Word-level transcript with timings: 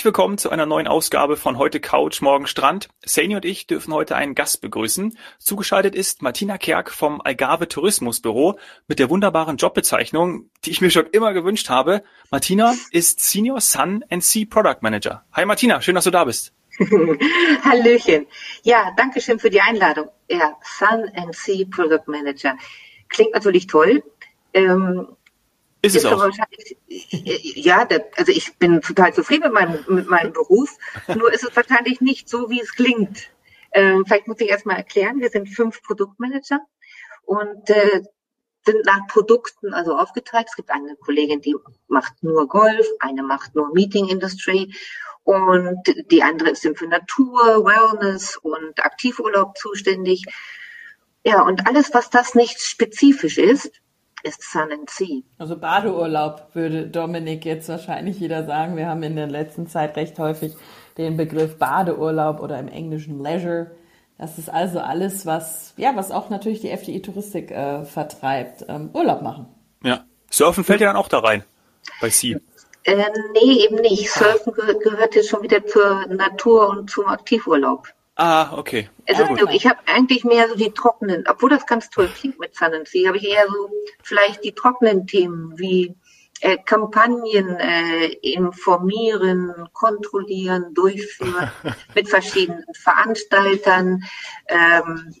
Herzlich 0.00 0.14
willkommen 0.14 0.38
zu 0.38 0.48
einer 0.48 0.64
neuen 0.64 0.88
Ausgabe 0.88 1.36
von 1.36 1.58
Heute 1.58 1.78
Couch, 1.78 2.22
Morgen 2.22 2.46
Strand. 2.46 2.88
Sani 3.04 3.36
und 3.36 3.44
ich 3.44 3.66
dürfen 3.66 3.92
heute 3.92 4.16
einen 4.16 4.34
Gast 4.34 4.62
begrüßen. 4.62 5.18
Zugeschaltet 5.38 5.94
ist 5.94 6.22
Martina 6.22 6.56
Kerk 6.56 6.90
vom 6.90 7.20
Algarve 7.20 7.68
Tourismusbüro 7.68 8.58
mit 8.88 8.98
der 8.98 9.10
wunderbaren 9.10 9.58
Jobbezeichnung, 9.58 10.48
die 10.64 10.70
ich 10.70 10.80
mir 10.80 10.90
schon 10.90 11.04
immer 11.12 11.34
gewünscht 11.34 11.68
habe. 11.68 12.02
Martina 12.30 12.74
ist 12.92 13.20
Senior 13.20 13.60
Sun 13.60 14.02
and 14.08 14.24
Sea 14.24 14.46
Product 14.48 14.78
Manager. 14.80 15.22
Hi 15.34 15.44
Martina, 15.44 15.82
schön, 15.82 15.96
dass 15.96 16.04
du 16.04 16.10
da 16.10 16.24
bist. 16.24 16.54
Hallöchen. 17.62 18.26
Ja, 18.62 18.94
danke 18.96 19.20
schön 19.20 19.38
für 19.38 19.50
die 19.50 19.60
Einladung. 19.60 20.08
Ja, 20.30 20.56
Sun 20.62 21.10
and 21.14 21.34
Sea 21.34 21.66
Product 21.70 22.06
Manager. 22.06 22.56
Klingt 23.10 23.34
natürlich 23.34 23.66
toll. 23.66 24.02
Ähm, 24.54 25.08
ist 25.82 25.96
es 25.96 26.04
auch. 26.04 26.28
Ja, 26.86 27.84
das, 27.84 28.00
also 28.16 28.32
ich 28.32 28.56
bin 28.56 28.80
total 28.80 29.14
zufrieden 29.14 29.44
mit 29.44 29.52
meinem, 29.52 29.84
mit 29.88 30.08
meinem 30.08 30.32
Beruf. 30.32 30.76
Nur 31.08 31.32
ist 31.32 31.44
es 31.44 31.54
wahrscheinlich 31.56 32.00
nicht 32.00 32.28
so, 32.28 32.50
wie 32.50 32.60
es 32.60 32.74
klingt. 32.74 33.30
Ähm, 33.72 34.04
vielleicht 34.06 34.28
muss 34.28 34.40
ich 34.40 34.48
erstmal 34.48 34.76
erklären. 34.76 35.20
Wir 35.20 35.30
sind 35.30 35.48
fünf 35.48 35.82
Produktmanager 35.82 36.60
und 37.24 37.70
äh, 37.70 38.02
sind 38.64 38.84
nach 38.84 39.06
Produkten 39.06 39.72
also 39.72 39.96
aufgeteilt. 39.96 40.46
Es 40.48 40.56
gibt 40.56 40.70
eine 40.70 40.96
Kollegin, 40.96 41.40
die 41.40 41.56
macht 41.88 42.22
nur 42.22 42.46
Golf, 42.48 42.86
eine 42.98 43.22
macht 43.22 43.54
nur 43.54 43.72
Meeting 43.72 44.08
Industry 44.08 44.74
und 45.24 45.78
die 46.10 46.22
andere 46.22 46.50
ist 46.50 46.68
für 46.74 46.86
Natur, 46.86 47.64
Wellness 47.64 48.36
und 48.36 48.84
Aktivurlaub 48.84 49.56
zuständig. 49.56 50.24
Ja, 51.24 51.42
und 51.42 51.66
alles, 51.66 51.92
was 51.92 52.10
das 52.10 52.34
nicht 52.34 52.60
spezifisch 52.60 53.38
ist, 53.38 53.80
ist 54.22 54.42
Sun 54.42 54.72
and 54.72 54.90
Sea. 54.90 55.22
Also 55.38 55.56
Badeurlaub 55.56 56.48
würde 56.54 56.86
Dominik 56.86 57.44
jetzt 57.44 57.68
wahrscheinlich 57.68 58.20
wieder 58.20 58.44
sagen. 58.44 58.76
Wir 58.76 58.88
haben 58.88 59.02
in 59.02 59.16
der 59.16 59.26
letzten 59.26 59.66
Zeit 59.66 59.96
recht 59.96 60.18
häufig 60.18 60.54
den 60.98 61.16
Begriff 61.16 61.58
Badeurlaub 61.58 62.40
oder 62.40 62.58
im 62.58 62.68
Englischen 62.68 63.18
Leisure. 63.20 63.70
Das 64.18 64.38
ist 64.38 64.50
also 64.50 64.80
alles, 64.80 65.24
was, 65.24 65.72
ja, 65.76 65.96
was 65.96 66.10
auch 66.10 66.28
natürlich 66.28 66.60
die 66.60 66.70
FDI 66.70 67.00
Touristik 67.00 67.50
äh, 67.50 67.84
vertreibt. 67.84 68.66
Ähm, 68.68 68.90
Urlaub 68.92 69.22
machen. 69.22 69.46
Ja. 69.82 70.04
Surfen 70.30 70.62
fällt 70.62 70.80
ja 70.80 70.88
dann 70.88 70.96
auch 70.96 71.08
da 71.08 71.20
rein. 71.20 71.42
Bei 72.00 72.10
Sea. 72.10 72.38
Äh, 72.84 72.96
nee, 73.32 73.64
eben 73.64 73.76
nicht. 73.76 74.10
Surfen 74.10 74.52
gehört 74.52 75.14
jetzt 75.14 75.28
schon 75.28 75.42
wieder 75.42 75.64
zur 75.66 76.06
Natur 76.06 76.68
und 76.68 76.90
zum 76.90 77.06
Aktivurlaub. 77.06 77.88
Ah, 78.22 78.52
okay. 78.54 78.90
Also 79.08 79.22
ah, 79.22 79.50
ich 79.50 79.66
habe 79.66 79.78
eigentlich 79.86 80.24
mehr 80.24 80.46
so 80.46 80.54
die 80.54 80.72
trockenen, 80.72 81.24
obwohl 81.26 81.48
das 81.48 81.64
ganz 81.64 81.88
toll 81.88 82.06
klingt 82.14 82.38
mit 82.38 82.54
Sun 82.54 82.74
and 82.74 82.86
Sea, 82.86 83.08
habe 83.08 83.16
ich 83.16 83.26
eher 83.26 83.46
so 83.48 83.70
vielleicht 84.02 84.44
die 84.44 84.52
trockenen 84.52 85.06
Themen 85.06 85.58
wie 85.58 85.96
äh, 86.42 86.58
Kampagnen 86.58 87.56
äh, 87.56 88.08
informieren, 88.20 89.70
kontrollieren, 89.72 90.74
durchführen 90.74 91.50
mit 91.94 92.10
verschiedenen 92.10 92.62
Veranstaltern. 92.74 94.02
Ähm, 94.48 95.14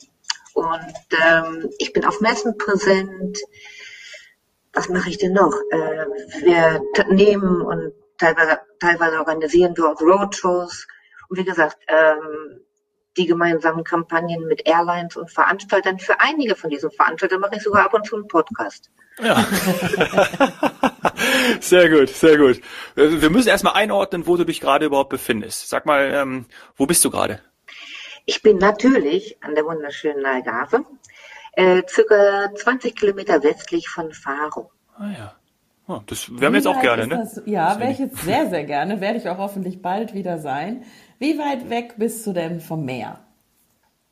und 0.52 0.94
ähm, 1.24 1.70
ich 1.78 1.94
bin 1.94 2.04
auf 2.04 2.20
Messen 2.20 2.58
präsent. 2.58 3.38
Was 4.74 4.90
mache 4.90 5.08
ich 5.08 5.16
denn 5.16 5.32
noch? 5.32 5.54
Äh, 5.70 6.04
wir 6.42 6.82
nehmen 7.08 7.62
und 7.62 7.94
teilweise, 8.18 8.60
teilweise 8.78 9.20
organisieren 9.20 9.74
wir 9.74 9.88
auch 9.88 10.02
Roadshows. 10.02 10.86
Und 11.30 11.38
wie 11.38 11.44
gesagt, 11.44 11.78
ähm, 11.88 12.60
die 13.16 13.26
gemeinsamen 13.26 13.84
Kampagnen 13.84 14.46
mit 14.46 14.66
Airlines 14.66 15.16
und 15.16 15.30
Veranstaltern. 15.30 15.98
Für 15.98 16.20
einige 16.20 16.54
von 16.54 16.70
diesen 16.70 16.90
Veranstaltern 16.90 17.40
mache 17.40 17.56
ich 17.56 17.62
sogar 17.62 17.84
ab 17.84 17.94
und 17.94 18.06
zu 18.06 18.16
einen 18.16 18.28
Podcast. 18.28 18.90
Ja. 19.22 19.36
sehr 21.60 21.90
gut, 21.90 22.08
sehr 22.08 22.38
gut. 22.38 22.60
Wir 22.94 23.30
müssen 23.30 23.48
erstmal 23.48 23.74
einordnen, 23.74 24.26
wo 24.26 24.36
du 24.36 24.44
dich 24.44 24.60
gerade 24.60 24.86
überhaupt 24.86 25.10
befindest. 25.10 25.68
Sag 25.68 25.86
mal, 25.86 26.12
ähm, 26.14 26.46
wo 26.76 26.86
bist 26.86 27.04
du 27.04 27.10
gerade? 27.10 27.40
Ich 28.26 28.42
bin 28.42 28.58
natürlich 28.58 29.42
an 29.42 29.54
der 29.54 29.64
wunderschönen 29.64 30.24
Algarve, 30.24 30.84
äh, 31.52 31.82
circa 31.88 32.54
20 32.54 32.94
Kilometer 32.94 33.42
westlich 33.42 33.88
von 33.88 34.12
Faro. 34.12 34.70
Ah 34.96 35.10
ja. 35.10 35.34
Oh, 35.88 36.00
das 36.06 36.30
wären 36.38 36.52
wir 36.52 36.60
jetzt 36.60 36.68
auch 36.68 36.80
gerne, 36.80 37.08
ne? 37.08 37.16
Das, 37.16 37.42
ja, 37.46 37.80
wäre 37.80 37.90
ich 37.90 37.98
jetzt 37.98 38.18
sehr, 38.18 38.48
sehr 38.48 38.62
gerne. 38.62 39.00
Werde 39.00 39.18
ich 39.18 39.28
auch 39.28 39.38
hoffentlich 39.38 39.82
bald 39.82 40.14
wieder 40.14 40.38
sein. 40.38 40.84
Wie 41.20 41.38
weit 41.38 41.68
weg 41.68 41.96
bist 41.98 42.26
du 42.26 42.32
denn 42.32 42.62
vom 42.62 42.86
Meer? 42.86 43.20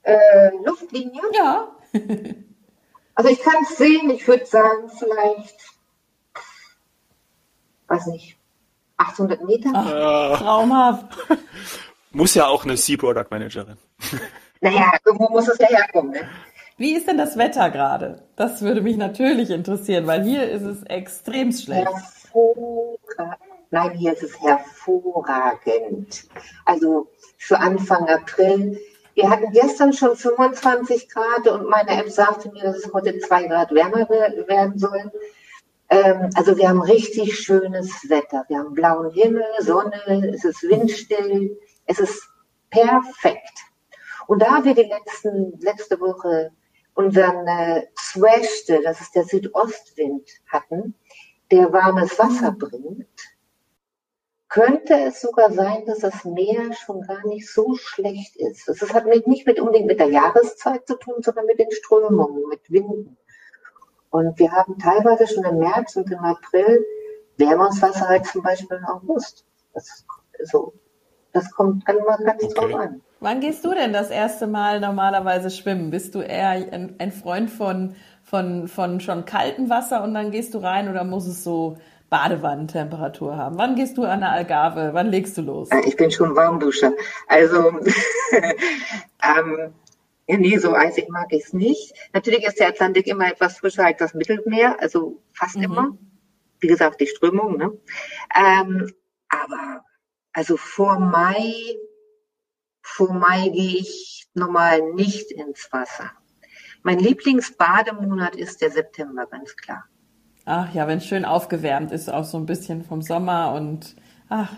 Äh, 0.03 0.51
Luftlinie? 0.63 1.23
Ja. 1.33 1.69
also 3.15 3.31
ich 3.31 3.41
kann 3.41 3.63
es 3.63 3.79
sehen, 3.79 4.11
ich 4.11 4.29
würde 4.29 4.45
sagen, 4.45 4.91
vielleicht, 4.91 5.57
weiß 7.87 8.09
nicht, 8.09 8.37
800 8.99 9.43
Meter. 9.43 9.71
Ach, 9.73 10.39
traumhaft. 10.39 11.17
Muss 12.13 12.35
ja 12.35 12.47
auch 12.47 12.65
eine 12.65 12.77
Sea 12.77 12.99
Product 12.99 13.27
Managerin. 13.31 13.79
Naja, 14.61 14.93
irgendwo 15.05 15.29
muss 15.29 15.47
es 15.47 15.57
ja 15.59 15.69
herkommen. 15.69 16.11
Ne? 16.11 16.29
Wie 16.79 16.97
ist 16.97 17.07
denn 17.07 17.17
das 17.17 17.39
Wetter 17.39 17.71
gerade? 17.71 18.25
Das 18.35 18.61
würde 18.61 18.81
mich 18.83 18.97
natürlich 18.97 19.51
interessieren, 19.51 20.09
weil 20.09 20.25
hier 20.25 20.51
ist 20.51 20.63
es 20.63 20.83
extrem 20.83 21.53
schlecht. 21.53 21.87
Hervorragend. 21.87 23.48
Nein, 23.71 23.93
hier 23.93 24.15
ist 24.15 24.23
es 24.23 24.41
hervorragend. 24.41 26.25
Also 26.65 27.09
für 27.37 27.59
Anfang 27.59 28.09
April. 28.09 28.81
Wir 29.15 29.29
hatten 29.29 29.51
gestern 29.53 29.93
schon 29.93 30.17
25 30.17 31.09
Grad 31.11 31.49
und 31.49 31.69
meine 31.69 31.91
App 31.91 32.09
sagte 32.09 32.51
mir, 32.51 32.63
dass 32.63 32.77
es 32.77 32.93
heute 32.93 33.19
zwei 33.19 33.47
Grad 33.47 33.73
wärmer 33.73 34.09
werden 34.09 34.79
soll. 34.79 35.13
Ähm, 35.91 36.31
also 36.35 36.57
wir 36.57 36.69
haben 36.69 36.81
richtig 36.81 37.39
schönes 37.39 38.09
Wetter. 38.09 38.45
Wir 38.49 38.59
haben 38.59 38.75
blauen 38.75 39.11
Himmel, 39.11 39.45
Sonne, 39.61 40.33
es 40.35 40.45
ist 40.45 40.63
windstill, 40.63 41.59
es 41.87 41.99
ist 41.99 42.29
perfekt. 42.71 43.59
Und 44.29 44.43
da 44.43 44.63
wir 44.63 44.75
die 44.75 44.83
letzten, 44.83 45.59
letzte 45.61 45.99
Woche 46.01 46.53
unseren 46.95 47.47
äh, 47.47 47.87
Swashte, 47.99 48.81
das 48.83 49.01
ist 49.01 49.15
der 49.15 49.25
Südostwind, 49.25 50.29
hatten, 50.47 50.95
der 51.51 51.73
warmes 51.73 52.19
Wasser 52.19 52.53
bringt, 52.53 53.07
könnte 54.49 54.95
es 54.95 55.21
sogar 55.21 55.53
sein, 55.53 55.85
dass 55.87 55.99
das 55.99 56.25
Meer 56.25 56.73
schon 56.73 57.03
gar 57.03 57.27
nicht 57.27 57.51
so 57.53 57.75
schlecht 57.75 58.37
ist. 58.37 58.67
Das 58.69 58.95
hat 58.95 59.07
nicht 59.07 59.47
mit 59.47 59.61
unbedingt 59.61 59.87
mit 59.87 60.01
der 60.01 60.09
Jahreszeit 60.09 60.87
zu 60.87 60.97
tun, 60.97 61.17
sondern 61.21 61.47
mit 61.47 61.59
den 61.59 61.71
Strömungen, 61.71 62.49
mit 62.49 62.71
Winden. 62.71 63.17
Und 64.11 64.39
wir 64.39 64.51
haben 64.53 64.79
teilweise 64.79 65.27
schon 65.27 65.45
im 65.45 65.59
März 65.59 65.97
und 65.97 66.11
im 66.11 66.21
April 66.21 66.85
Wärmungswasser 67.37 68.09
als 68.09 68.33
zum 68.33 68.43
Beispiel 68.43 68.79
im 68.79 68.85
August. 68.87 69.45
Das, 69.75 70.05
so, 70.45 70.73
das 71.33 71.51
kommt 71.53 71.87
immer 71.89 72.17
ganz 72.17 72.43
okay. 72.43 72.55
drauf 72.55 72.75
an. 72.75 73.03
Wann 73.21 73.41
gehst 73.41 73.65
du 73.65 73.75
denn 73.75 73.93
das 73.93 74.11
erste 74.11 74.47
Mal 74.47 74.81
normalerweise 74.81 75.51
schwimmen? 75.51 75.91
Bist 75.91 76.15
du 76.15 76.21
eher 76.21 76.51
ein, 76.51 76.95
ein 76.99 77.13
Freund 77.13 77.51
von, 77.51 77.97
von, 78.23 78.69
von 78.69 79.01
schon 79.01 79.25
kaltem 79.25 79.69
Wasser 79.69 80.03
und 80.05 80.15
dann 80.15 80.31
gehst 80.31 80.55
du 80.55 80.59
rein 80.59 80.89
oder 80.89 81.05
muss 81.05 81.27
es 81.27 81.43
so 81.43 81.77
Badewannentemperatur 82.11 83.37
haben? 83.37 83.59
Wann 83.59 83.77
gehst 83.77 83.99
du 83.99 84.05
an 84.05 84.21
der 84.21 84.31
Algarve? 84.31 84.91
Wann 84.93 85.09
legst 85.09 85.37
du 85.37 85.43
los? 85.43 85.69
Ich 85.85 85.97
bin 85.97 86.11
schon 86.11 86.35
Warmduscher. 86.35 86.93
Also, 87.27 87.81
ähm, 89.23 89.75
nee, 90.27 90.59
so 90.59 90.75
eisig 90.75 91.09
mag 91.11 91.27
ich 91.31 91.45
es 91.45 91.53
nicht. 91.53 91.95
Natürlich 92.13 92.45
ist 92.45 92.59
der 92.61 92.69
Atlantik 92.69 93.07
immer 93.07 93.31
etwas 93.31 93.59
frischer 93.59 93.85
als 93.85 93.99
das 93.99 94.15
Mittelmeer, 94.15 94.77
also 94.81 95.23
fast 95.33 95.57
mhm. 95.57 95.63
immer. 95.65 95.99
Wie 96.61 96.67
gesagt, 96.67 97.01
die 97.01 97.07
Strömung. 97.07 97.57
Ne? 97.57 97.73
Ähm, 98.35 98.93
aber 99.29 99.85
also 100.33 100.57
vor 100.57 100.99
Mai, 100.99 101.77
vor 102.83 103.13
Mai 103.13 103.49
gehe 103.49 103.81
ich 103.81 104.29
normal 104.35 104.93
nicht 104.95 105.31
ins 105.31 105.69
Wasser. 105.73 106.13
Mein 106.83 106.99
Lieblingsbademonat 106.99 108.37
ist 108.37 108.61
der 108.63 108.71
September, 108.71 109.27
ganz 109.27 109.57
klar. 109.57 109.85
Ach 110.51 110.73
ja, 110.73 110.89
wenn 110.89 110.97
es 110.97 111.05
schön 111.05 111.27
aufgewärmt 111.27 111.93
ist, 111.93 112.11
auch 112.11 112.25
so 112.25 112.39
ein 112.39 112.47
bisschen 112.47 112.83
vom 112.83 113.03
Sommer 113.03 113.53
und 113.53 113.95
ach, 114.31 114.51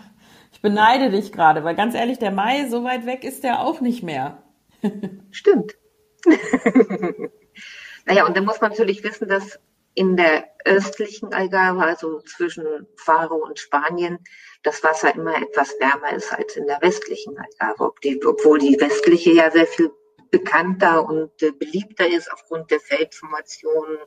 ich 0.53 0.61
beneide 0.61 1.09
dich 1.09 1.33
gerade, 1.33 1.65
weil 1.65 1.75
ganz 1.75 1.95
ehrlich, 1.95 2.17
der 2.17 2.31
Mai, 2.31 2.69
so 2.69 2.85
weit 2.85 3.05
weg 3.05 3.25
ist 3.25 3.43
der 3.43 3.59
auch 3.59 3.81
nicht 3.81 4.01
mehr. 4.01 4.41
Stimmt. 5.31 5.73
naja, 8.05 8.25
und 8.25 8.37
da 8.37 8.41
muss 8.41 8.61
man 8.61 8.71
natürlich 8.71 9.03
wissen, 9.03 9.27
dass 9.27 9.59
in 9.93 10.15
der 10.15 10.45
östlichen 10.63 11.33
Algarve, 11.33 11.81
also 11.81 12.21
zwischen 12.21 12.87
Faro 12.95 13.35
und 13.35 13.59
Spanien, 13.59 14.19
das 14.63 14.85
Wasser 14.85 15.13
immer 15.13 15.35
etwas 15.41 15.75
wärmer 15.81 16.15
ist 16.15 16.31
als 16.31 16.55
in 16.55 16.67
der 16.67 16.81
westlichen 16.81 17.37
Algarve, 17.37 17.91
obwohl 18.25 18.59
die 18.59 18.79
westliche 18.79 19.31
ja 19.31 19.51
sehr 19.51 19.67
viel 19.67 19.91
bekannter 20.31 21.05
und 21.05 21.29
äh, 21.43 21.51
beliebter 21.51 22.07
ist 22.07 22.31
aufgrund 22.31 22.71
der 22.71 22.79
Feldformationen, 22.79 23.97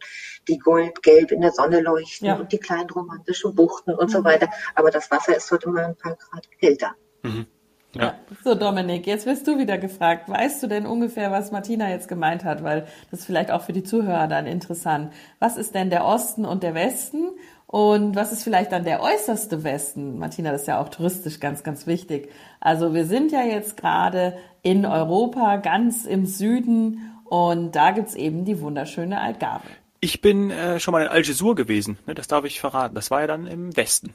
die 0.48 0.58
goldgelb 0.58 1.30
in 1.30 1.42
der 1.42 1.52
Sonne 1.52 1.80
leuchten 1.80 2.28
ja. 2.28 2.36
und 2.36 2.50
die 2.50 2.58
kleinen 2.58 2.90
romantischen 2.90 3.54
Buchten 3.54 3.94
und 3.94 4.08
mhm. 4.08 4.12
so 4.12 4.24
weiter. 4.24 4.48
Aber 4.74 4.90
das 4.90 5.10
Wasser 5.10 5.36
ist 5.36 5.52
dort 5.52 5.64
immer 5.64 5.84
ein 5.84 5.96
paar 5.96 6.16
Grad 6.16 6.48
kälter. 6.58 6.94
Mhm. 7.22 7.46
Ja. 7.94 8.16
So, 8.42 8.56
Dominik, 8.56 9.06
jetzt 9.06 9.24
wirst 9.24 9.46
du 9.46 9.56
wieder 9.56 9.78
gefragt. 9.78 10.28
Weißt 10.28 10.62
du 10.62 10.66
denn 10.66 10.84
ungefähr, 10.84 11.30
was 11.30 11.52
Martina 11.52 11.90
jetzt 11.90 12.08
gemeint 12.08 12.42
hat? 12.42 12.64
Weil 12.64 12.88
das 13.10 13.20
ist 13.20 13.26
vielleicht 13.26 13.52
auch 13.52 13.62
für 13.62 13.72
die 13.72 13.84
Zuhörer 13.84 14.26
dann 14.26 14.46
interessant. 14.46 15.12
Was 15.38 15.56
ist 15.56 15.76
denn 15.76 15.90
der 15.90 16.04
Osten 16.04 16.44
und 16.44 16.64
der 16.64 16.74
Westen? 16.74 17.30
Und 17.66 18.14
was 18.14 18.32
ist 18.32 18.44
vielleicht 18.44 18.72
dann 18.72 18.84
der 18.84 19.02
äußerste 19.02 19.64
Westen? 19.64 20.18
Martina, 20.18 20.52
das 20.52 20.62
ist 20.62 20.68
ja 20.68 20.80
auch 20.80 20.88
touristisch 20.90 21.40
ganz, 21.40 21.62
ganz 21.62 21.86
wichtig. 21.86 22.30
Also 22.60 22.94
wir 22.94 23.04
sind 23.06 23.32
ja 23.32 23.42
jetzt 23.42 23.76
gerade 23.76 24.36
in 24.62 24.86
Europa, 24.86 25.56
ganz 25.56 26.04
im 26.04 26.26
Süden. 26.26 27.10
Und 27.24 27.74
da 27.74 27.90
gibt's 27.90 28.14
eben 28.14 28.44
die 28.44 28.60
wunderschöne 28.60 29.20
Algarve. 29.20 29.66
Ich 30.00 30.20
bin 30.20 30.50
äh, 30.50 30.78
schon 30.78 30.92
mal 30.92 31.02
in 31.02 31.08
Algesur 31.08 31.54
gewesen, 31.54 31.98
ne, 32.06 32.14
das 32.14 32.28
darf 32.28 32.44
ich 32.44 32.60
verraten. 32.60 32.94
Das 32.94 33.10
war 33.10 33.22
ja 33.22 33.26
dann 33.26 33.46
im 33.46 33.74
Westen. 33.76 34.14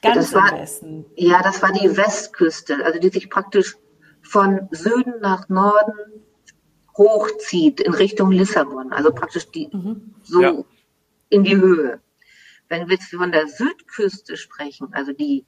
Ganz 0.00 0.30
ja, 0.30 0.38
war, 0.38 0.52
im 0.52 0.58
Westen. 0.58 1.06
Ja, 1.16 1.42
das 1.42 1.60
war 1.60 1.72
die 1.72 1.96
Westküste, 1.96 2.84
also 2.84 3.00
die 3.00 3.08
sich 3.08 3.28
praktisch 3.28 3.76
von 4.22 4.68
Süden 4.70 5.14
nach 5.20 5.48
Norden 5.48 5.92
hochzieht 6.96 7.80
in 7.80 7.94
Richtung 7.94 8.30
Lissabon, 8.30 8.92
also 8.92 9.12
praktisch 9.12 9.50
die 9.50 9.68
mhm. 9.72 10.14
so 10.22 10.40
ja. 10.40 10.54
in 11.30 11.44
die 11.44 11.56
Höhe. 11.56 12.00
Wenn 12.72 12.88
wir 12.88 12.94
jetzt 12.94 13.14
von 13.14 13.30
der 13.30 13.46
Südküste 13.48 14.34
sprechen, 14.34 14.88
also 14.92 15.12
die, 15.12 15.44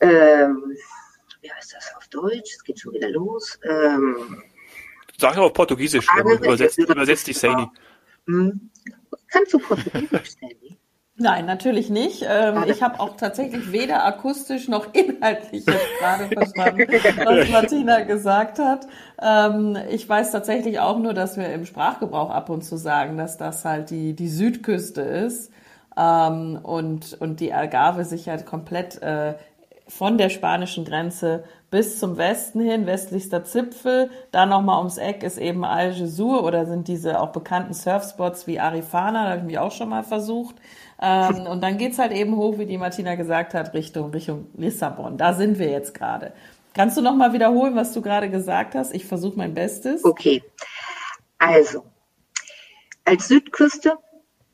ähm, 0.00 0.76
wie 1.40 1.52
heißt 1.52 1.74
das 1.74 1.94
auf 1.96 2.08
Deutsch? 2.08 2.56
Es 2.56 2.64
geht 2.64 2.80
schon 2.80 2.92
wieder 2.92 3.08
los. 3.08 3.56
Ähm, 3.62 4.42
Sag 5.16 5.36
doch 5.36 5.44
auf 5.44 5.52
Portugiesisch, 5.52 6.04
übersetzt, 6.18 6.78
übersetzt 6.78 7.28
die 7.28 7.32
Saini. 7.32 7.68
Hm. 8.26 8.68
Kannst 9.28 9.54
du 9.54 9.60
Portugiesisch, 9.60 10.30
Sandy? 10.40 10.76
Nein, 11.14 11.46
natürlich 11.46 11.88
nicht. 11.88 12.24
Ähm, 12.26 12.64
ich 12.66 12.82
habe 12.82 12.98
auch 12.98 13.16
tatsächlich 13.16 13.70
weder 13.70 14.04
akustisch 14.04 14.66
noch 14.66 14.92
inhaltlich 14.94 15.64
jetzt 15.64 15.98
gerade 16.00 16.26
verstanden, 16.26 16.88
was 17.24 17.48
Martina 17.48 18.00
gesagt 18.00 18.58
hat. 18.58 18.88
Ähm, 19.20 19.78
ich 19.88 20.08
weiß 20.08 20.32
tatsächlich 20.32 20.80
auch 20.80 20.98
nur, 20.98 21.14
dass 21.14 21.36
wir 21.36 21.52
im 21.52 21.64
Sprachgebrauch 21.64 22.30
ab 22.30 22.50
und 22.50 22.62
zu 22.62 22.76
sagen, 22.76 23.16
dass 23.16 23.36
das 23.36 23.64
halt 23.64 23.90
die, 23.90 24.14
die 24.14 24.28
Südküste 24.28 25.02
ist 25.02 25.51
ähm, 25.96 26.58
und, 26.62 27.14
und 27.20 27.40
die 27.40 27.52
Algarve 27.52 28.04
sich 28.04 28.28
halt 28.28 28.46
komplett 28.46 29.00
äh, 29.02 29.34
von 29.88 30.16
der 30.16 30.30
spanischen 30.30 30.84
Grenze 30.84 31.44
bis 31.70 31.98
zum 31.98 32.16
Westen 32.18 32.60
hin, 32.60 32.86
westlichster 32.86 33.44
Zipfel. 33.44 34.10
Da 34.30 34.46
nochmal 34.46 34.78
ums 34.78 34.98
Eck 34.98 35.22
ist 35.22 35.38
eben 35.38 35.64
Algesur 35.64 36.44
oder 36.44 36.66
sind 36.66 36.88
diese 36.88 37.20
auch 37.20 37.32
bekannten 37.32 37.74
Surfspots 37.74 38.46
wie 38.46 38.60
Arifana, 38.60 39.24
da 39.24 39.30
habe 39.30 39.40
ich 39.40 39.46
mich 39.46 39.58
auch 39.58 39.72
schon 39.72 39.88
mal 39.88 40.04
versucht. 40.04 40.56
Ähm, 41.00 41.46
und 41.46 41.62
dann 41.62 41.78
geht's 41.78 41.98
halt 41.98 42.12
eben 42.12 42.36
hoch, 42.36 42.58
wie 42.58 42.66
die 42.66 42.78
Martina 42.78 43.16
gesagt 43.16 43.54
hat, 43.54 43.74
Richtung, 43.74 44.10
Richtung 44.10 44.46
Lissabon. 44.54 45.18
Da 45.18 45.32
sind 45.32 45.58
wir 45.58 45.70
jetzt 45.70 45.94
gerade. 45.94 46.32
Kannst 46.74 46.96
du 46.96 47.02
nochmal 47.02 47.32
wiederholen, 47.32 47.74
was 47.74 47.92
du 47.92 48.00
gerade 48.00 48.30
gesagt 48.30 48.74
hast? 48.74 48.94
Ich 48.94 49.04
versuche 49.04 49.36
mein 49.36 49.52
Bestes. 49.52 50.04
Okay. 50.04 50.42
Also, 51.38 51.84
als 53.04 53.28
Südküste 53.28 53.98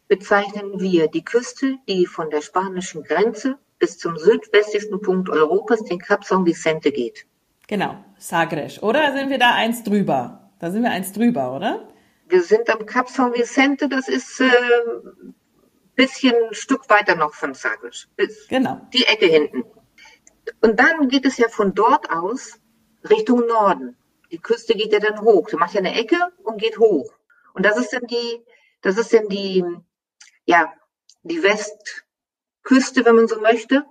bezeichnen 0.09 0.81
wir 0.81 1.09
die 1.09 1.25
Küste, 1.25 1.77
die 1.89 2.07
von 2.07 2.31
der 2.31 2.41
spanischen 2.41 3.03
Grenze 3.05 3.59
bis 3.79 3.99
zum 3.99 4.17
südwestlichsten 4.17 5.01
Punkt 5.01 5.29
Europas, 5.29 5.85
den 5.85 5.99
Cap 5.99 6.25
San 6.25 6.45
Vicente 6.45 6.91
geht. 6.91 7.27
Genau, 7.69 8.03
Sagres. 8.17 8.83
Oder 8.83 9.13
sind 9.13 9.31
wir 9.31 9.39
da 9.39 9.55
eins 9.55 9.83
drüber? 9.85 10.51
Da 10.59 10.71
sind 10.71 10.83
wir 10.83 10.91
eins 10.91 11.13
drüber, 11.13 11.55
oder? 11.55 11.89
Wir 12.27 12.43
sind 12.43 12.69
am 12.71 12.85
Cap 12.87 13.09
San 13.09 13.33
Vicente, 13.33 13.89
das 13.89 14.09
ist 14.09 14.41
äh, 14.41 14.49
bisschen 15.99 16.35
ein 16.35 16.55
Stück 16.55 16.89
weiter 16.89 17.17
noch 17.17 17.35
von 17.35 17.55
Sagres. 17.55 18.09
Genau. 18.49 18.81
Die 18.93 19.05
Ecke 19.05 19.27
hinten. 19.27 19.65
Und 20.63 20.79
dann 20.79 21.09
geht 21.09 21.27
es 21.27 21.37
ja 21.37 21.49
von 21.49 21.75
dort 21.75 22.11
aus 22.11 22.59
Richtung 23.11 23.47
Norden. 23.47 23.97
Die 24.31 24.39
Küste 24.39 24.75
geht 24.75 24.93
ja 24.93 25.01
dann 25.01 25.21
hoch. 25.21 25.49
Sie 25.49 25.57
macht 25.57 25.75
ja 25.75 25.81
eine 25.81 25.95
Ecke 25.95 26.17
und 26.45 26.61
geht 26.61 26.79
hoch. 26.79 27.13
Und 27.53 27.67
das 27.67 27.77
ist 27.77 27.93
dann 27.93 28.07
die, 28.07 28.45
das 28.81 28.97
ist 28.97 29.13
dann 29.13 29.29
die, 29.29 29.65
ja, 30.49 30.73
die 31.23 31.43
West, 31.43 32.07
Küste, 32.63 33.05
wenn 33.05 33.17
man 33.17 33.29
so 33.29 33.39
möchte, 33.41 33.85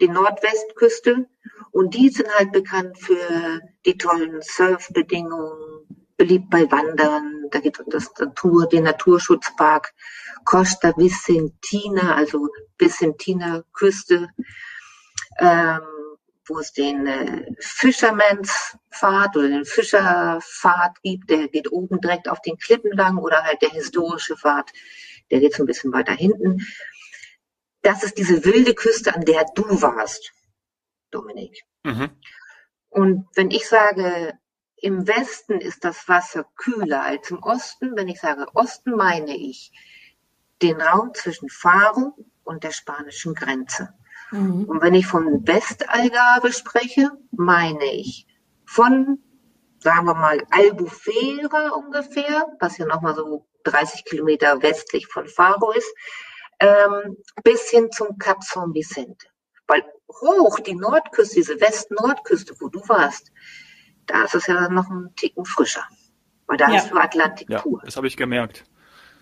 die 0.00 0.08
Nordwestküste. 0.08 1.26
Und 1.72 1.94
die 1.94 2.10
sind 2.10 2.28
halt 2.34 2.52
bekannt 2.52 2.98
für 2.98 3.60
die 3.86 3.96
tollen 3.96 4.40
Surfbedingungen, 4.42 6.06
beliebt 6.18 6.50
bei 6.50 6.70
Wandern. 6.70 7.46
Da 7.50 7.60
gibt 7.60 7.80
es 7.80 7.86
das 7.88 8.10
Natur, 8.18 8.68
den 8.68 8.84
Naturschutzpark 8.84 9.94
Costa 10.44 10.92
Vicentina, 10.96 12.14
also 12.16 12.48
Vicentina 12.78 13.62
Küste, 13.72 14.28
ähm, 15.38 15.80
wo 16.46 16.58
es 16.58 16.72
den 16.72 17.06
äh, 17.06 17.46
Fisherman's 17.60 18.76
Pfad 18.90 19.36
oder 19.36 19.48
den 19.48 19.64
Fischerpfad 19.64 21.00
gibt, 21.02 21.30
der 21.30 21.48
geht 21.48 21.72
oben 21.72 22.00
direkt 22.00 22.28
auf 22.28 22.42
den 22.42 22.58
Klippen 22.58 22.92
lang 22.92 23.16
oder 23.18 23.42
halt 23.42 23.62
der 23.62 23.70
historische 23.70 24.36
Pfad, 24.36 24.70
der 25.30 25.40
geht 25.40 25.54
so 25.54 25.62
ein 25.62 25.66
bisschen 25.66 25.92
weiter 25.92 26.12
hinten 26.12 26.60
das 27.88 28.02
ist 28.02 28.18
diese 28.18 28.44
wilde 28.44 28.74
Küste, 28.74 29.14
an 29.14 29.24
der 29.24 29.46
du 29.54 29.80
warst, 29.80 30.32
Dominik. 31.10 31.62
Mhm. 31.84 32.10
Und 32.90 33.26
wenn 33.34 33.50
ich 33.50 33.66
sage, 33.66 34.38
im 34.76 35.06
Westen 35.08 35.60
ist 35.60 35.84
das 35.84 36.06
Wasser 36.06 36.44
kühler 36.56 37.02
als 37.02 37.30
im 37.30 37.42
Osten, 37.42 37.96
wenn 37.96 38.08
ich 38.08 38.20
sage 38.20 38.46
Osten, 38.54 38.92
meine 38.92 39.34
ich 39.34 39.72
den 40.60 40.80
Raum 40.80 41.14
zwischen 41.14 41.48
Faro 41.48 42.14
und 42.44 42.62
der 42.62 42.72
spanischen 42.72 43.34
Grenze. 43.34 43.94
Mhm. 44.32 44.64
Und 44.64 44.82
wenn 44.82 44.94
ich 44.94 45.06
von 45.06 45.46
Westalgarve 45.46 46.52
spreche, 46.52 47.10
meine 47.30 47.86
ich 47.86 48.26
von, 48.66 49.22
sagen 49.78 50.06
wir 50.06 50.14
mal, 50.14 50.42
Albufera 50.50 51.70
ungefähr, 51.70 52.46
was 52.60 52.76
ja 52.76 52.86
nochmal 52.86 53.14
so 53.14 53.47
30 53.64 54.04
Kilometer 54.04 54.62
westlich 54.62 55.06
von 55.06 55.26
Faro 55.26 55.72
ist, 55.72 55.92
ähm, 56.60 57.16
bis 57.44 57.70
hin 57.70 57.90
zum 57.92 58.18
Cap 58.18 58.42
San 58.42 58.74
Vicente. 58.74 59.26
Weil 59.66 59.84
hoch 60.08 60.60
die 60.60 60.74
Nordküste, 60.74 61.36
diese 61.36 61.60
West-Nordküste, 61.60 62.54
wo 62.60 62.68
du 62.68 62.80
warst, 62.88 63.30
da 64.06 64.24
ist 64.24 64.34
es 64.34 64.46
ja 64.46 64.68
noch 64.68 64.88
ein 64.88 65.12
Ticken 65.16 65.44
frischer. 65.44 65.84
Weil 66.46 66.56
da 66.56 66.68
ja. 66.68 66.76
hast 66.76 66.90
du 66.90 66.96
Atlantik 66.96 67.50
ja, 67.50 67.60
pur. 67.60 67.82
Das 67.84 67.96
habe 67.96 68.06
ich 68.06 68.16
gemerkt. 68.16 68.64